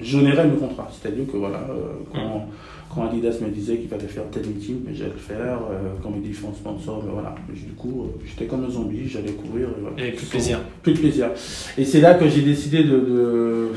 [0.00, 0.90] j'honorais le contrat.
[0.92, 2.48] C'est-à-dire que voilà, euh, quand,
[2.94, 5.58] quand Adidas me disait qu'il fallait faire tel meeting, mais j'allais le faire.
[5.70, 7.34] Euh, quand il me dit faut un sponsor, ben voilà.
[7.48, 9.68] Mais du coup, euh, j'étais comme un zombie, j'allais courir.
[9.68, 10.06] et voilà.
[10.08, 10.60] Et plus de plaisir.
[10.82, 11.30] Plus de plaisir.
[11.78, 13.68] Et c'est là que j'ai décidé de, de-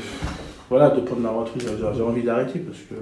[0.68, 1.62] voilà, de prendre ma retraite.
[1.66, 2.94] J'ai j'ai envie d'arrêter parce que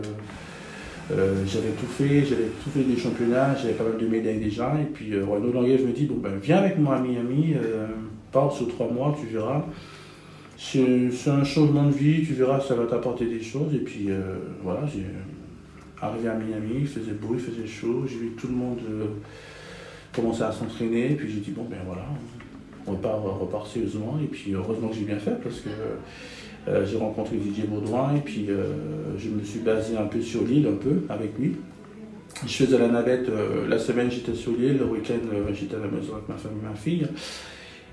[1.10, 4.74] euh, j'avais tout fait, j'avais tout fait des championnats, j'avais pas mal de médailles déjà.
[4.80, 7.86] Et puis euh, Renaud Languet me dit bon, ben, viens avec moi à Miami, euh,
[8.30, 9.64] pars sur trois mois, tu verras.
[10.58, 13.74] C'est un changement de vie, tu verras, ça va t'apporter des choses.
[13.74, 15.06] Et puis euh, voilà, j'ai
[16.02, 18.80] arrivé à Miami, il faisait beau, il faisait chaud, j'ai vu tout le monde
[20.12, 21.10] commencer à s'entraîner.
[21.10, 22.04] Puis j'ai dit bon, ben voilà,
[22.86, 24.18] on repart, on repart sérieusement.
[24.22, 25.70] Et puis heureusement que j'ai bien fait parce que
[26.84, 28.48] j'ai rencontré Didier Baudouin et puis
[29.16, 31.56] je me suis basé un peu sur l'île, un peu, avec lui.
[32.46, 33.30] Je faisais la navette,
[33.68, 35.20] la semaine j'étais sur l'île, le week-end
[35.52, 37.06] j'étais à la maison avec ma famille et ma fille.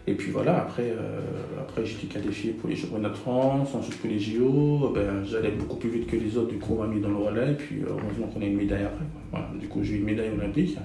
[0.07, 1.19] Et puis voilà, après, euh,
[1.59, 4.91] après j'étais qualifié pour les championnats de France, ensuite pour les JO.
[4.93, 7.15] Ben, J'allais beaucoup plus vite que les autres, du coup on m'a mis dans le
[7.15, 9.05] relais, et puis heureusement qu'on a une médaille après.
[9.59, 10.77] Du coup j'ai eu une médaille olympique.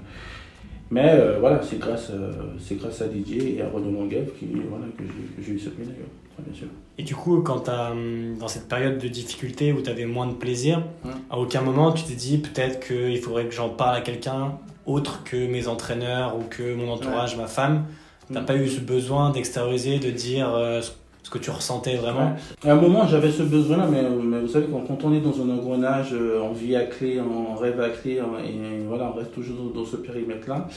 [0.90, 4.46] Mais euh, voilà, c'est grâce, euh, c'est grâce à Didier et à Renaud Longuev qui,
[4.68, 5.04] voilà, que
[5.40, 5.94] j'ai eu cette médaille,
[6.38, 6.66] bien sûr.
[6.98, 10.34] Et du coup, quand hum, dans cette période de difficulté où tu avais moins de
[10.34, 11.12] plaisir, hum.
[11.30, 15.22] à aucun moment tu t'es dit peut-être qu'il faudrait que j'en parle à quelqu'un autre
[15.24, 17.84] que mes entraîneurs ou que mon entourage, ma femme
[18.32, 20.80] T'as pas eu ce besoin d'extérioriser, de dire euh,
[21.22, 24.02] ce que tu ressentais vraiment À un moment, j'avais ce besoin-là, mais,
[24.40, 27.80] vous savez, quand, on est dans un engrenage, euh, on vit à clé, on rêve
[27.80, 30.68] à clé, et voilà, on reste toujours dans ce périmètre-là.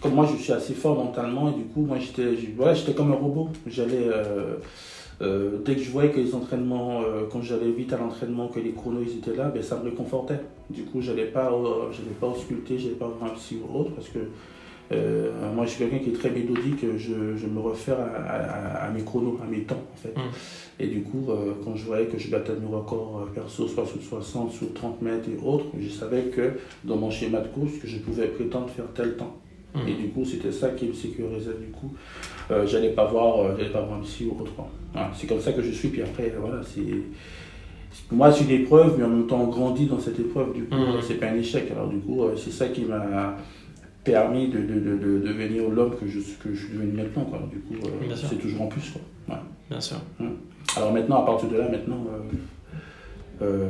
[0.00, 3.16] Comme moi, je suis assez fort mentalement, et du coup, moi, j'étais voilà, comme un
[3.16, 3.48] robot.
[3.66, 4.08] J'allais.
[5.20, 8.72] Euh, dès que je voyais que les entraînements, quand j'allais vite à l'entraînement, que les
[8.72, 10.40] chronos ils étaient là, ben, ça me réconfortait.
[10.68, 11.52] Du coup, je n'allais pas,
[11.92, 14.18] j'allais pas ausculter, je n'allais pas voir un psy ou autre, parce que
[14.90, 19.02] euh, moi, je suis quelqu'un qui est très mélodique, je, je me réfère à, mes
[19.02, 20.16] chronos, à mes temps, en fait.
[20.16, 20.30] Mm.
[20.80, 23.86] Et du coup, euh, quand je voyais que je battais mes records euh, perso, soit
[23.86, 26.52] sous 60, sous 30 mètres et autres, je savais que
[26.84, 29.36] dans mon schéma de course, que je pouvais prétendre faire tel temps.
[29.74, 29.88] Mm.
[29.88, 31.54] Et du coup, c'était ça qui me sécurisait.
[31.60, 31.92] Du coup,
[32.50, 34.52] euh, j'allais pas voir, j'allais pas voir ici ou autre.
[35.14, 35.88] c'est comme ça que je suis.
[35.88, 36.82] Puis après, voilà, c'est
[38.10, 40.54] moi, c'est une épreuve, mais en même temps, on grandit dans cette épreuve.
[40.54, 41.00] Du coup, mm.
[41.02, 41.70] c'est pas un échec.
[41.70, 43.36] Alors, du coup, c'est ça qui m'a
[44.04, 47.24] permis de, de, de, de devenir l'homme que je, que je suis devenu maintenant.
[47.24, 47.48] Quoi.
[47.50, 48.90] Du coup, euh, c'est toujours en plus.
[48.90, 49.38] Quoi.
[49.70, 49.96] Bien sûr.
[50.20, 50.36] Hum.
[50.76, 53.68] Alors maintenant, à partir de là, maintenant, euh, euh,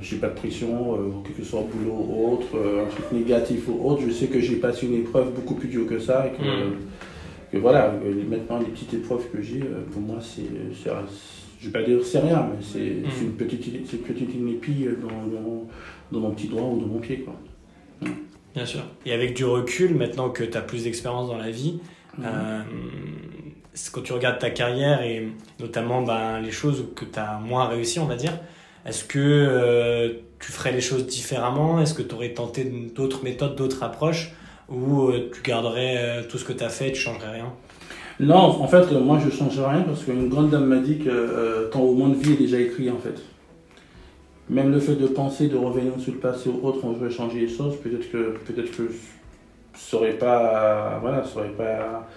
[0.00, 3.88] j'ai pas de pression, euh, quel que soit boulot ou autre, un truc négatif ou
[3.88, 4.02] autre.
[4.06, 6.26] Je sais que j'ai passé une épreuve beaucoup plus dure que ça.
[6.26, 7.94] Et que, que voilà,
[8.28, 9.60] maintenant, les petites épreuves que j'ai,
[9.92, 10.42] pour moi, c'est.
[11.58, 13.28] Je vais pas dire c'est rien, mais c'est hum.
[13.28, 15.66] une petite, une petite épille dans, dans,
[16.12, 17.20] dans, mon petit doigt ou dans mon pied.
[17.20, 17.34] Quoi.
[18.56, 18.80] Bien sûr.
[19.04, 21.78] Et avec du recul, maintenant que tu as plus d'expérience dans la vie,
[22.16, 22.24] mhm.
[22.26, 22.60] euh,
[23.92, 25.28] quand tu regardes ta carrière et
[25.60, 28.32] notamment ben, les choses que tu as moins réussi, on va dire,
[28.86, 31.82] est-ce que euh, tu ferais les choses différemment?
[31.82, 34.32] Est-ce que tu aurais tenté d'autres méthodes, d'autres approches?
[34.70, 37.52] Ou euh, tu garderais tout ce que tu as fait et tu changerais rien?
[38.20, 41.68] Non, en fait, moi je ne changerais rien parce qu'une grande dame m'a dit que
[41.70, 43.20] ton roman de vie est déjà écrit en fait.
[44.48, 47.40] Même le fait de penser, de revenir sur le passé ou autre, on veut changer
[47.40, 48.90] les choses, peut-être que, peut-être que
[49.74, 51.24] ça n'aurait pas, voilà,
[51.56, 52.08] pas,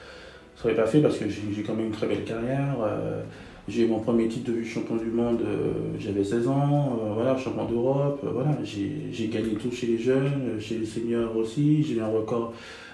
[0.63, 2.75] pas fait parce que j'ai quand même une très belle carrière.
[2.83, 3.23] Euh,
[3.67, 7.37] j'ai eu mon premier titre de champion du monde, euh, j'avais 16 ans, euh, voilà,
[7.37, 12.01] champion d'Europe, voilà, j'ai gagné tout chez les jeunes, chez les seniors aussi, j'ai eu
[12.01, 12.53] un record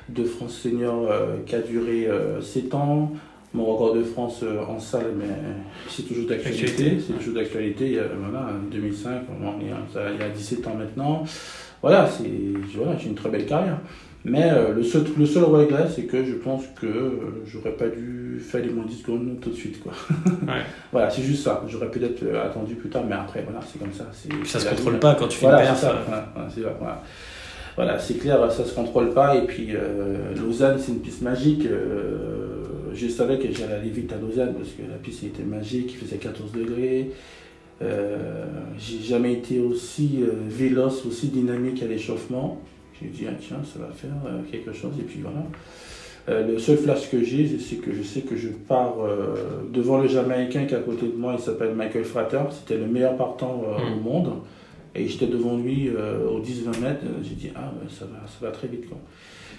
[0.09, 1.09] de France senior
[1.45, 2.07] qui a duré
[2.41, 3.11] 7 ans
[3.55, 5.25] mon record de France euh, en salle, mais
[5.89, 6.97] c'est toujours d'actualité.
[7.05, 7.99] C'est toujours d'actualité.
[8.21, 9.67] Voilà, en 2005, on il
[10.19, 11.23] y a 17 ans maintenant.
[11.81, 12.29] Voilà, c'est,
[12.75, 13.79] voilà, j'ai une très belle carrière.
[14.27, 17.87] Mais euh, le, seul, le seul regret, c'est que je pense que euh, j'aurais pas
[17.87, 19.81] dû faire les moins 10 secondes tout de suite.
[19.83, 19.93] Quoi.
[20.91, 21.63] voilà, c'est juste ça.
[21.67, 24.05] J'aurais peut-être attendu plus tard, mais après, voilà, c'est comme ça.
[24.45, 25.95] ça se contrôle pas quand tu fais voilà, une perf.
[26.79, 27.03] Voilà,
[27.75, 29.35] voilà, c'est clair, ça se contrôle pas.
[29.35, 29.73] Et puis,
[30.35, 31.67] Lausanne, c'est une piste magique
[32.95, 35.97] je savais que j'allais aller vite à Lausanne parce que la piste était magique, il
[35.97, 37.11] faisait 14 degrés.
[37.81, 38.45] Euh,
[38.77, 42.61] j'ai jamais été aussi euh, véloce, aussi dynamique à l'échauffement.
[43.01, 44.93] J'ai dit, ah, tiens, ça va faire euh, quelque chose.
[44.99, 45.43] Et puis voilà.
[46.27, 48.95] Euh, le seul flash que j'ai, c'est que je sais que je pars
[49.71, 52.41] devant le Jamaïcain qui est à côté de moi, il s'appelle Michael Frater.
[52.51, 54.03] C'était le meilleur partant au mm.
[54.03, 54.33] monde.
[54.95, 57.03] Et j'étais devant lui aux 10-20 mètres.
[57.21, 58.87] J'ai dit, ah, ça, va, ça va très vite.
[58.87, 58.97] Quoi.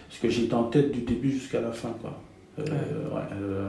[0.09, 1.95] Parce que j'étais en tête du début jusqu'à la fin.
[2.01, 2.19] Quoi.
[2.59, 3.69] Euh, ouais, euh,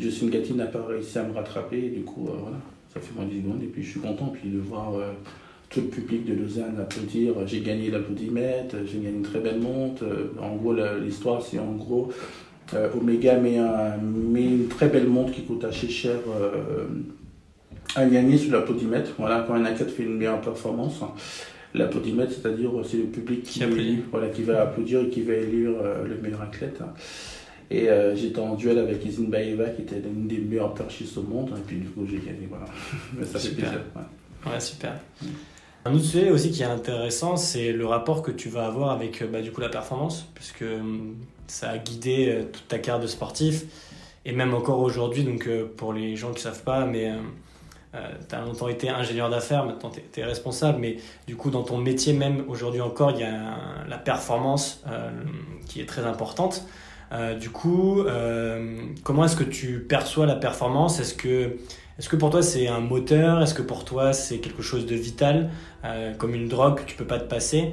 [0.00, 2.56] Justine Gatti n'a pas réussi à me rattraper, du coup, euh, voilà,
[2.92, 4.92] ça fait moins 10 secondes, et puis je suis content puis de voir
[5.68, 7.34] tout le public de Lausanne applaudir.
[7.46, 10.02] J'ai gagné l'applaudimètre, j'ai gagné une très belle monte.
[10.40, 12.12] En gros, l'histoire, c'est en gros,
[12.96, 16.16] Omega met, un, met, une très belle montre qui coûte assez cher
[17.96, 19.10] à gagner sur l'applaudimètre.
[19.18, 21.00] Voilà, quand un athlète fait une meilleure performance,
[21.74, 23.60] l'applaudimètre, c'est-à-dire c'est le public qui,
[24.12, 25.72] voilà, qui va applaudir et qui va élire
[26.06, 26.80] le meilleur athlète.
[27.70, 31.22] Et euh, j'étais en duel avec Izine Baeva, qui était l'une des meilleures perchistes au
[31.22, 31.50] monde.
[31.56, 32.48] Et puis du coup, j'ai gagné.
[32.48, 32.66] Voilà.
[33.26, 33.70] ça super.
[33.70, 33.80] fait plaisir.
[34.46, 34.92] Ouais, super.
[35.86, 39.22] Un autre sujet aussi qui est intéressant, c'est le rapport que tu vas avoir avec
[39.30, 43.06] bah, du coup, la performance, puisque hum, ça a guidé euh, toute ta carrière de
[43.06, 43.64] sportif,
[44.26, 47.12] et même encore aujourd'hui, donc euh, pour les gens qui ne savent pas, mais
[48.28, 50.96] tu as longtemps été ingénieur d'affaires, maintenant tu es, responsable, mais
[51.28, 53.56] du coup dans ton métier même aujourd'hui encore, il y a
[53.88, 54.82] la performance
[55.68, 56.66] qui est très importante.
[57.14, 60.98] Euh, du coup, euh, comment est-ce que tu perçois la performance?
[60.98, 61.56] Est-ce que
[61.96, 63.40] Est-ce que pour toi c'est un moteur?
[63.40, 65.50] Est-ce que pour toi c'est quelque chose de vital,
[66.18, 67.72] comme une drogue que tu peux pas te passer?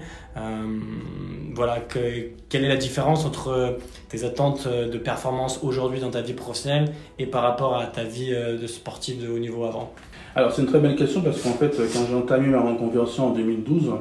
[1.55, 3.77] Voilà, que, quelle est la différence entre
[4.09, 8.29] tes attentes de performance aujourd'hui dans ta vie professionnelle et par rapport à ta vie
[8.31, 9.91] de sportif de haut niveau avant?
[10.35, 13.31] Alors c'est une très bonne question parce qu'en fait quand j'ai entamé ma reconversion en
[13.31, 13.91] 2012,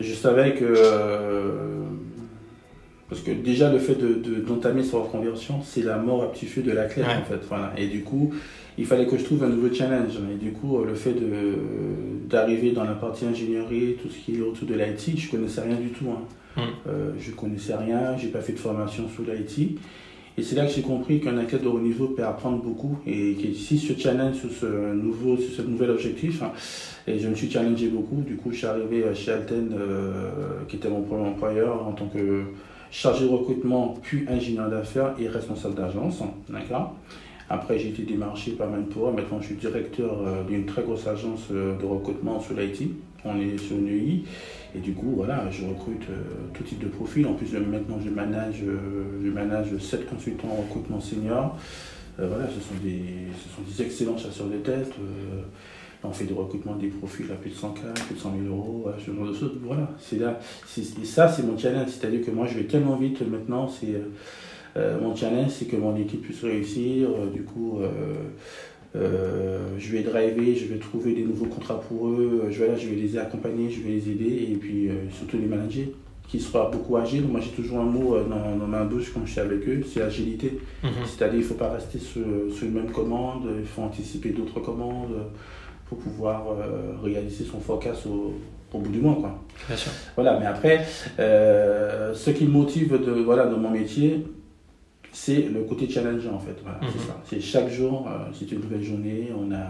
[0.00, 0.72] je savais que
[3.12, 3.98] parce que déjà, le fait
[4.46, 7.40] d'entamer de, sa reconversion, c'est la mort à petit feu de la clé, en fait.
[7.46, 7.74] Voilà.
[7.76, 8.32] Et du coup,
[8.78, 10.12] il fallait que je trouve un nouveau challenge.
[10.32, 11.14] Et du coup, le fait
[12.26, 15.76] d'arriver dans la partie ingénierie, tout ce qui est autour de l'IT, je connaissais rien
[15.76, 16.06] du tout.
[16.08, 16.22] Hein.
[16.56, 16.64] Hum.
[16.88, 19.78] Euh, je connaissais rien, j'ai pas fait de formation sur l'IT.
[20.38, 23.34] Et c'est là que j'ai compris qu'un athlète de haut niveau peut apprendre beaucoup et
[23.34, 26.52] que si ce challenge sur ce nouveau, sur ce nouvel objectif, hein,
[27.06, 28.22] et je me suis challengé beaucoup.
[28.22, 30.30] Du coup, je suis arrivé chez Alten, euh,
[30.66, 32.44] qui était mon premier employeur en tant que
[32.92, 36.22] chargé de recrutement, puis ingénieur d'affaires et responsable d'agence.
[36.48, 36.94] D'accord
[37.48, 39.12] Après, j'ai été démarché par Manpower.
[39.12, 42.90] Maintenant, je suis directeur euh, d'une très grosse agence euh, de recrutement sur l'IT.
[43.24, 44.24] On est sur une UI.
[44.74, 47.26] Et du coup, voilà, je recrute euh, tout type de profil.
[47.26, 48.62] En plus, maintenant, je manage,
[49.24, 51.56] je manage 7 consultants en recrutement senior.
[52.18, 53.02] voilà, ce sont, des,
[53.42, 54.92] ce sont des excellents chasseurs de tête.
[56.04, 58.88] On fait des recrutements des profils à plus de 100K, plus de 100 000 euros,
[58.98, 59.52] ce genre de choses.
[59.62, 60.40] Voilà, c'est là.
[60.76, 61.90] Et ça, c'est mon challenge.
[61.90, 63.68] C'est-à-dire que moi, je vais tellement vite maintenant.
[63.68, 63.94] C'est
[64.76, 67.08] euh, mon challenge, c'est que mon équipe puisse réussir.
[67.10, 67.80] Euh, du coup,
[68.94, 72.48] euh, je vais driver, je vais trouver des nouveaux contrats pour eux.
[72.50, 75.86] Je vais, je vais les accompagner, je vais les aider et puis surtout les manager
[76.28, 77.24] qui sera beaucoup agile.
[77.24, 80.00] Moi, j'ai toujours un mot dans, dans, ma bouche quand je suis avec eux, c'est
[80.00, 80.58] agilité.
[80.82, 80.90] Mhm.
[81.04, 84.60] C'est-à-dire, il ne faut pas rester sur, sur, une même commande, il faut anticiper d'autres
[84.60, 85.14] commandes
[85.92, 88.34] pour pouvoir euh, réaliser son forecast au,
[88.72, 89.16] au, bout du mois.
[89.16, 89.38] Quoi.
[89.68, 89.92] Bien sûr.
[90.14, 90.86] Voilà, mais après,
[91.18, 94.26] euh, ce qui me motive de, voilà, dans mon métier,
[95.12, 96.56] c'est le côté challengeant en fait.
[96.62, 97.06] Voilà, c'est mhm.
[97.06, 97.20] ça.
[97.24, 99.66] C'est chaque jour, euh, c'est une nouvelle journée, on a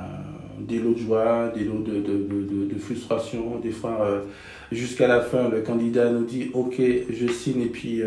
[0.60, 4.22] des lots de joie, des lots de, de, de, de frustration, des fois
[4.70, 8.00] jusqu'à la fin, le candidat nous dit ok, je signe et puis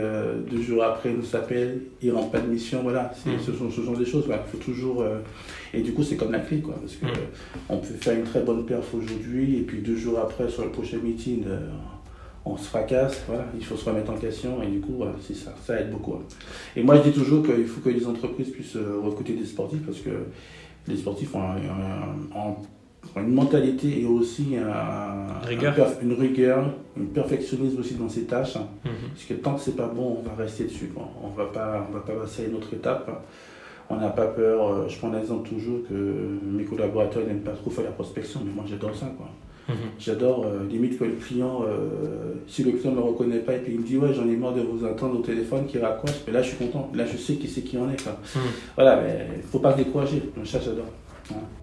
[0.50, 3.34] deux jours après il nous s'appelle, il rentre pas de mission, voilà, mhm.
[3.46, 4.26] ce, sont, ce genre de choses.
[4.28, 5.04] Il faut toujours
[5.76, 6.76] et du coup, c'est comme la clé, quoi.
[6.80, 7.26] Parce qu'on mm.
[7.70, 10.72] on peut faire une très bonne perf aujourd'hui, et puis deux jours après, sur le
[10.72, 11.60] prochain meeting, euh,
[12.46, 13.24] on se fracasse.
[13.28, 15.54] Voilà, il faut se remettre en question, et du coup, c'est ça.
[15.66, 16.14] Ça aide beaucoup.
[16.14, 16.24] Hein.
[16.78, 19.86] Et moi, je dis toujours qu'il faut que les entreprises puissent euh, recruter des sportifs,
[19.86, 20.12] parce que
[20.88, 22.56] les sportifs ont,
[23.18, 28.56] une mentalité et aussi une rigueur, une perfectionnisme aussi dans ses tâches.
[28.56, 29.10] Mm-hmm.
[29.14, 30.92] Parce que tant que c'est pas bon, on va rester dessus.
[30.96, 33.10] On on va pas passer à une autre étape
[33.90, 34.68] on n'a pas peur.
[34.68, 35.94] Euh, je prends l'exemple toujours que
[36.44, 39.08] mes collaborateurs n'aiment pas trop faire la prospection, mais moi j'adore ça.
[39.18, 39.30] Quoi.
[39.68, 39.76] Mhm.
[40.00, 43.60] J'adore, euh, limite que le client, euh, si le client ne me reconnaît pas et
[43.60, 46.16] puis il me dit ouais j'en ai marre de vous entendre au téléphone qui raccroche,
[46.28, 48.02] mais là je suis content, là je sais qui c'est qui en est.
[48.02, 48.20] Quoi.
[48.36, 48.42] Mhm.
[48.76, 50.86] Voilà, mais il ne faut pas se décourager, ça j'adore.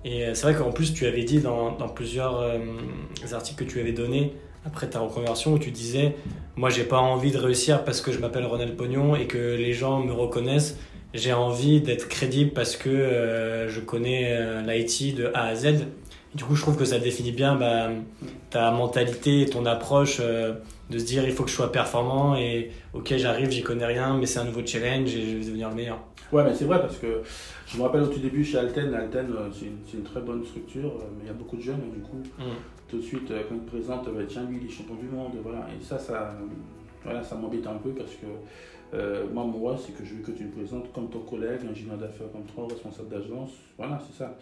[0.05, 2.45] Et c'est vrai qu'en plus tu avais dit dans, dans plusieurs
[3.33, 4.33] articles que tu avais donnés
[4.65, 6.17] après ta reconversion où tu disais
[6.57, 9.73] moi j'ai pas envie de réussir parce que je m'appelle Ronald Pognon et que les
[9.73, 10.77] gens me reconnaissent
[11.15, 15.87] j'ai envie d'être crédible parce que euh, je connais euh, l'IT de A à Z.
[16.35, 17.91] du coup, je trouve que ça définit bien bah,
[18.51, 20.55] ta mentalité et ton approche euh,
[20.91, 24.17] de se dire il faut que je sois performant et ok, j'arrive, j'y connais rien,
[24.17, 25.99] mais c'est un nouveau challenge et je vais devenir le meilleur.
[26.33, 27.23] Ouais, mais c'est vrai parce que
[27.67, 30.95] je me rappelle au tout début chez Alten, Alten c'est une, une, très bonne structure,
[31.17, 32.43] mais il y a beaucoup de jeunes et du coup, mm.
[32.89, 35.33] tout de suite, quand ils te présentent, bah, tiens, lui, il est champion du monde,
[35.43, 35.67] voilà.
[35.69, 36.35] Et ça, ça,
[37.05, 38.27] voilà, ça m'embête un peu parce que
[38.95, 41.61] euh, moi, mon rôle, c'est que je veux que tu me présentes comme ton collègue,
[41.71, 43.51] ingénieur d'affaires comme toi, responsable d'agence.
[43.79, 44.37] Voilà, c'est ça.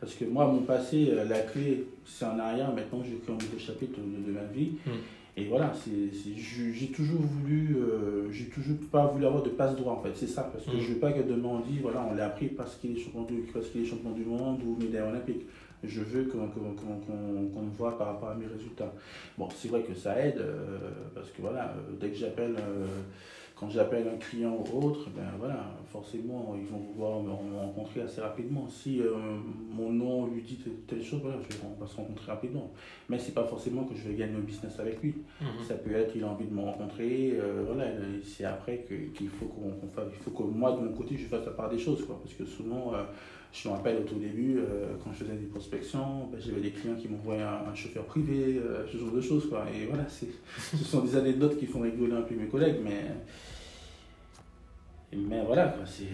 [0.00, 2.72] Parce que moi, mon passé, euh, la clé, c'est en arrière.
[2.72, 4.72] Maintenant, j'ai écrit un nouveau chapitre de, ma vie.
[4.86, 4.90] Hmm.
[5.38, 10.02] Et voilà, j'ai toujours voulu, euh, j'ai toujours pas voulu avoir de passe droit en
[10.02, 10.80] fait, c'est ça, parce que hmm.
[10.80, 13.24] je veux pas que demain on dit, voilà, on l'a appris parce qu'il est champion
[13.24, 15.42] du, parce qu'il est champion du monde ou médaille olympique.
[15.84, 18.90] Je veux qu'on me voit par rapport à mes résultats.
[19.36, 20.42] Bon, c'est vrai que ça aide,
[21.14, 22.56] parce que voilà, dès que j'appelle
[23.58, 28.20] quand j'appelle un client ou autre, ben voilà, forcément, ils vont pouvoir me rencontrer assez
[28.20, 28.68] rapidement.
[28.68, 29.14] Si euh,
[29.70, 32.70] mon nom lui dit telle chose, voilà, on va se rencontrer rapidement.
[33.08, 35.14] Mais c'est pas forcément que je vais gagner un business avec lui.
[35.40, 35.46] Mhm.
[35.66, 37.90] Ça peut être qu'il a envie de me rencontrer, euh, voilà,
[38.22, 41.46] c'est après qu'il faut qu'on fasse, il faut que moi de mon côté je fasse
[41.46, 42.92] la part des choses, quoi, parce que souvent.
[42.94, 43.04] Euh,
[43.62, 44.60] je me rappelle au tout début,
[45.02, 48.60] quand je faisais des prospections, ben, j'avais des clients qui m'envoyaient un, un, chauffeur privé,
[48.92, 49.48] ce genre de choses.
[49.48, 49.64] Quoi.
[49.74, 53.12] Et voilà, ce sont des anecdotes qui font rigoler un peu mes collègues, mais
[55.16, 56.04] mais voilà, c'est.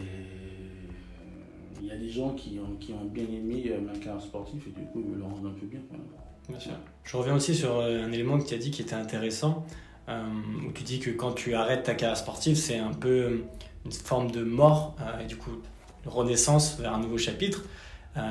[1.80, 4.62] Il y a des gens qui ont, qui ont bien aimé euh, ma carrière sportive
[4.68, 5.80] et du coup, ils me le rendent un peu bien.
[7.02, 9.66] Je reviens aussi sur euh, un élément que tu as dit qui était intéressant,
[10.08, 10.22] euh,
[10.64, 13.42] où tu dis que quand tu arrêtes ta carrière sportive, c'est un peu
[13.84, 15.50] une forme de mort et du coup,
[16.06, 17.64] renaissance vers un nouveau chapitre.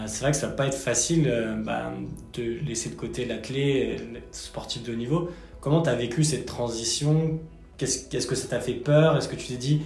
[0.05, 1.31] c'est vrai que ça va pas être facile
[1.65, 1.91] bah,
[2.33, 4.01] de laisser de côté l'athlète
[4.31, 5.29] sportif de haut niveau.
[5.59, 7.39] Comment tu as vécu cette transition?
[7.77, 9.17] Qu'est-ce que ça t'a fait peur?
[9.17, 9.81] Est-ce que tu t'es dit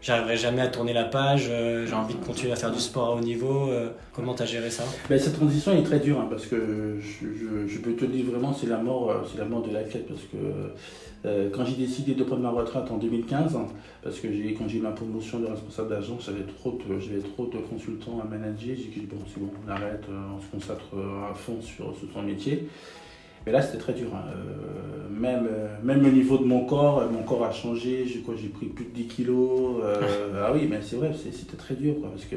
[0.00, 3.08] j'arriverai jamais à tourner la page, euh, j'ai envie de continuer à faire du sport
[3.08, 3.70] à haut niveau.
[3.70, 4.84] Euh, comment tu as géré ça?
[5.08, 8.66] Ben, Cette transition est très dure hein, parce que je, peux te dire vraiment c'est
[8.66, 10.36] la mort, euh, c'est la mort de la quête parce que
[11.52, 13.58] quand j'ai décidé de prendre ma retraite en 2015,
[14.00, 17.46] parce que quand j'ai eu ma promotion de responsable d'agence, j'avais trop, de, j'avais trop
[17.46, 20.84] de consultants à manager, j'ai dit bon c'est bon, on arrête, on se consacre
[21.28, 22.68] à fond sur, sur son métier.
[23.46, 24.08] Mais là, c'était très dur.
[24.12, 24.24] Hein.
[24.28, 28.04] Euh, même, euh, même au niveau de mon corps, mon corps a changé.
[28.04, 29.80] J'ai, quoi, j'ai pris plus de 10 kilos.
[29.84, 31.94] Euh, ah oui, mais c'est vrai, c'était très dur.
[32.02, 32.36] parce que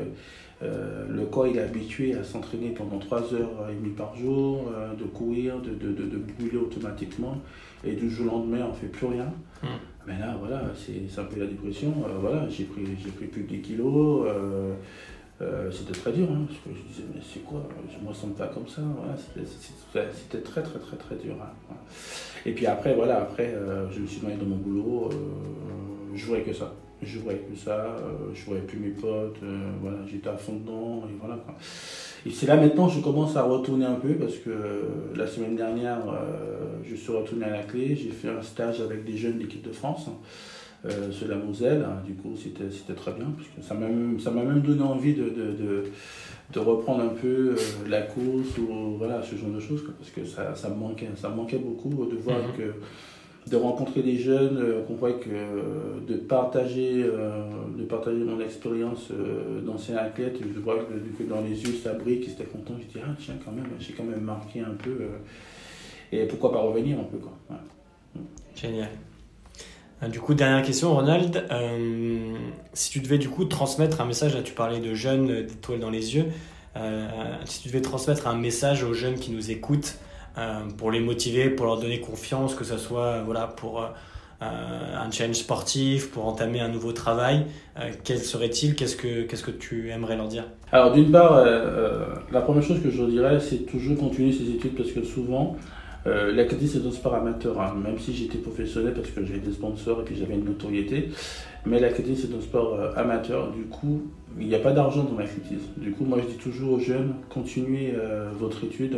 [0.62, 5.06] le corps, il est habitué à s'entraîner pendant 3 heures et demie par jour, de
[5.06, 7.38] courir, de, de, de, brûler automatiquement.
[7.84, 9.34] Et du jour au lendemain, on ne fait plus rien.
[9.64, 9.70] Hum.
[10.06, 11.94] Mais là, voilà, c'est, un peu la dépression.
[12.22, 14.28] voilà, j'ai pris, j'ai pris plus de 10 kilos.
[15.42, 18.36] Euh, c'était très dur, hein, parce que je disais, mais c'est quoi Je me sens
[18.38, 18.82] pas comme ça.
[19.46, 21.36] C'était très, très, très, très dur.
[21.42, 21.76] Hein,
[22.46, 25.10] et puis après, voilà, après, euh, je me suis noyé dans mon boulot.
[25.12, 25.16] Euh,
[26.14, 26.74] je jouais que ça.
[27.02, 27.96] Je jouais que ça.
[28.34, 29.40] je jouais plus mes potes.
[29.82, 31.04] voilà, j'étais à fond dedans.
[31.08, 31.40] Et voilà.
[32.26, 34.52] Et c'est là maintenant je commence à retourner un peu parce que
[35.16, 36.02] la semaine dernière,
[36.84, 37.96] je suis retourné à la clé.
[37.96, 40.10] J'ai fait un stage avec des jeunes d'équipe de France.
[40.86, 41.84] Euh, sur la Moselle.
[41.86, 45.84] Hein, du coup, c'était très bien, parce que ça m'a même, donné envie de, de,
[46.54, 47.56] de, reprendre un peu euh,
[47.90, 51.30] la course ou voilà, ce genre de choses, parce que ça, ça, me manquait, ça
[51.30, 52.54] me manquait beaucoup de voir mhm.
[52.56, 55.30] que de rencontrer des jeunes, euh, qu'on voit que
[56.08, 59.12] de partager, de partager mon expérience
[59.66, 63.04] d'ancien athlète, je vois que, dans les yeux ça brille, qu'ils étaient contents, je dis
[63.06, 64.98] ah tiens quand même, j'ai quand même marqué un peu,
[66.14, 67.34] et pourquoi pas revenir un peu quoi.
[68.56, 68.88] Génial.
[70.02, 71.44] Euh, du coup, dernière question, Ronald.
[71.52, 72.34] Euh,
[72.74, 75.90] si tu devais du coup transmettre un message, là tu parlais de jeunes, d'étoiles dans
[75.90, 76.26] les yeux,
[76.78, 77.08] euh,
[77.46, 79.98] si tu devais transmettre un message aux jeunes qui nous écoutent
[80.78, 83.84] pour les motiver, pour leur donner confiance, que ce soit voilà, pour
[84.40, 87.46] un challenge sportif, pour entamer un nouveau travail,
[88.06, 88.74] quel serait-il?
[88.74, 90.46] Qu'est-ce que que tu aimerais leur dire?
[90.72, 94.92] Alors d'une part, la première chose que je dirais, c'est toujours continuer ses études parce
[94.94, 95.58] que souvent,
[96.08, 97.76] euh, L'athlétisme c'est un sport amateur, hein.
[97.84, 101.10] même si j'étais professionnel parce que j'avais des sponsors et puis j'avais une notoriété.
[101.66, 104.04] Mais l'athlétisme c'est un sport euh, amateur, du coup,
[104.40, 105.70] il n'y a pas d'argent dans l'athlétisme.
[105.78, 108.98] Du coup, moi je dis toujours aux jeunes, continuez euh, votre étude,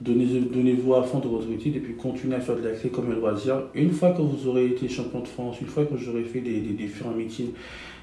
[0.00, 3.10] donnez-vous à fond de votre étude et puis continuez à faire de la clé comme
[3.10, 3.62] un loisir.
[3.74, 6.60] Une fois que vous aurez été champion de France, une fois que j'aurai fait des,
[6.60, 7.52] des différents meetings,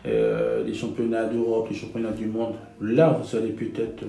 [0.04, 4.04] des championnats d'Europe, les championnats du monde, là vous allez peut-être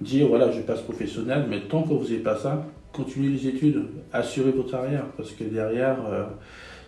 [0.00, 3.86] dire voilà, je passe professionnel, mais tant que vous n'avez pas ça, continuez les études,
[4.12, 6.24] assurez votre arrière, parce que derrière, euh,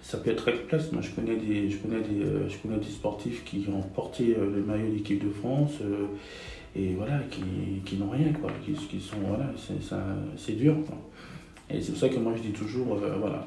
[0.03, 0.91] ça peut être très complexe.
[0.93, 5.79] Moi, je connais des, euh, sportifs qui ont porté euh, le maillot d'équipe de France
[6.75, 7.43] et voilà, qui,
[7.85, 9.51] qui n'ont rien, quoi, qui, qui sont, voilà,
[10.37, 10.77] c'est dur.
[11.71, 13.47] Et c'est pour ça que moi, je dis toujours, voilà,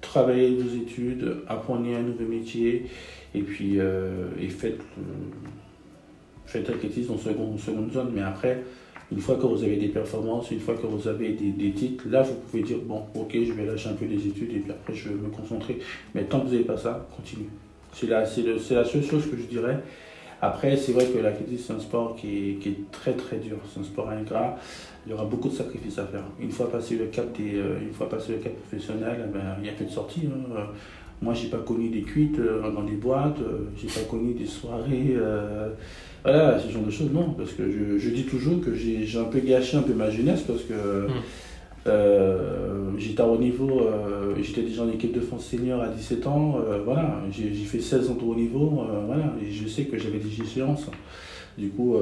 [0.00, 2.86] travaillez vos études, apprenez un nouveau métier,
[3.34, 4.80] et puis et faites,
[6.44, 8.64] faites l'athlétisme en seconde, en seconde zone, mais après,
[9.12, 12.22] une fois que vous avez des performances, une fois que vous avez des, titres, là,
[12.22, 14.94] vous pouvez dire, bon, ok, je vais lâcher un peu les études et puis après,
[14.94, 15.78] je vais me concentrer.
[16.14, 17.48] Mais tant que vous n'avez pas ça, continuez.
[17.92, 19.80] C'est la, la seule chose que je dirais.
[20.42, 23.56] Après, c'est vrai que l'athlétisme, c'est un sport qui est, très très dur.
[23.72, 24.56] C'est un sport ingrat.
[25.06, 26.24] Il y aura beaucoup de sacrifices à faire.
[26.38, 29.56] Une fois passé le cap, des, euh, une fois passé le cap professionnel, eh ben,
[29.60, 30.22] il y a fait de sortie.
[30.26, 30.68] Hein.
[31.20, 34.46] Moi, j'ai pas connu des cuites euh, dans des boîtes, euh, j'ai pas connu des
[34.46, 35.16] soirées.
[36.24, 37.30] Voilà, ce genre de choses, non.
[37.30, 37.62] Parce que
[37.98, 41.10] je, dis toujours que j'ai un peu gâché un peu ma jeunesse parce que hmm.
[41.86, 46.58] euh, j'étais au niveau, euh, j'étais déjà en équipe de France senior à 17 ans.
[46.58, 48.86] Euh, voilà, j'ai fait 16 ans de haut niveau.
[49.06, 50.86] voilà, et je sais que j'avais des échéances.
[51.58, 51.96] Du coup,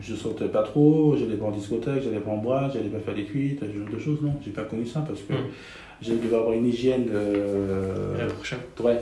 [0.00, 3.14] je sortais pas trop, j'allais pas en discothèque, j'allais pas en boîte, j'allais pas faire
[3.14, 4.34] des cuites, ce genre de choses, non.
[4.44, 5.46] J'ai pas connu ça parce que hmm.
[6.02, 7.06] j'avais avoir une hygiène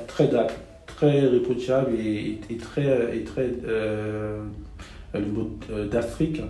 [0.06, 0.54] très date
[0.96, 4.42] très réprochable et, très, et très euh,
[5.14, 6.40] euh d'Afrique.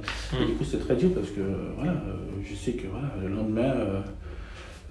[0.40, 1.40] Et du coup, c'est très dur parce que
[1.76, 3.74] voilà, euh, je sais que voilà, le lendemain,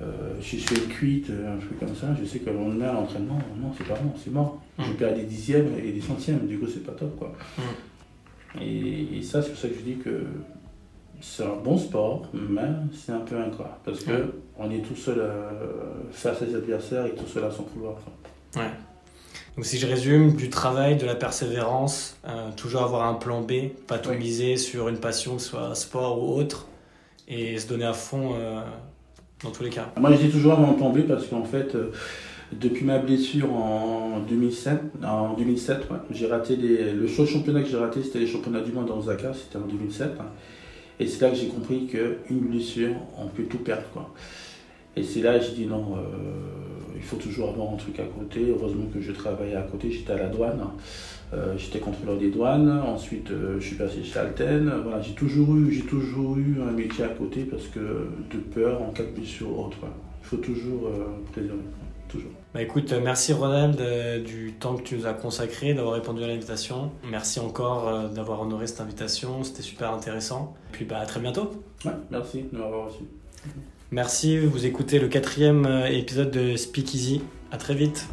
[0.01, 0.06] euh,
[0.41, 3.39] si je fais une cuite, un truc comme ça, je sais que le lendemain, l'entraînement,
[3.58, 4.62] non, c'est pas bon, c'est mort.
[4.78, 4.95] Je mm.
[4.95, 7.18] perds des dixièmes et des centièmes, du coup, c'est pas top.
[7.18, 7.34] Quoi.
[7.58, 8.62] Mm.
[8.62, 10.24] Et, ça, c'est pour ça que je dis que
[11.22, 12.62] c'est un bon sport, mais
[12.93, 13.80] c'est un peu ingrat.
[13.86, 14.32] Parce que mm.
[14.58, 15.22] on est tout seul
[16.12, 17.95] face à ses adversaires et tout seul à son pouvoir.
[18.58, 18.72] Ouais.
[19.56, 23.70] Donc si je résume, du travail, de la persévérance, euh, toujours avoir un plan B,
[23.88, 26.68] pas tout miser sur une passion, que ce soit sport ou autre,
[27.30, 28.60] et se donner à fond euh,
[29.43, 29.93] dans tous les cas.
[29.97, 31.91] Moi dis toujours un plan B parce qu'en fait, euh,
[32.51, 38.03] Depuis ma blessure en 2007, en 2007 j'ai raté le seul championnat que j'ai raté,
[38.03, 40.12] c'était les championnats du monde dans Osaka, c'était en 2007.
[40.99, 43.88] Et c'est là que j'ai compris qu'une blessure, on peut tout perdre.
[43.93, 44.14] Quoi.
[44.95, 45.97] Et c'est là que j'ai dit non,
[46.96, 48.48] il faut toujours avoir un truc à côté.
[48.50, 50.66] Heureusement que je travaillais à côté, j'étais à la douane.
[51.34, 54.72] Euh, j'étais contrôleur des douanes, ensuite euh, je suis passé chez Alten.
[54.84, 58.82] Voilà, j'ai toujours eu, j'ai toujours eu un métier à côté parce que de peur
[58.82, 59.78] en cas de blessure autre.
[60.22, 60.89] Il faut toujours
[61.32, 61.62] préserver.
[62.08, 62.32] Toujours.
[62.54, 63.82] Bah écoute, merci Ronald
[64.24, 66.91] du temps que tu nous as consacré, d'avoir répondu à l'invitation.
[67.10, 70.56] Merci encore d'avoir honoré cette invitation, c'était super intéressant.
[70.72, 71.52] Puis bah à très bientôt.
[71.84, 73.04] Ouais, merci de m'avoir reçu.
[73.91, 77.21] Merci, vous écoutez le quatrième épisode de Speak Easy.
[77.51, 78.07] À très vite.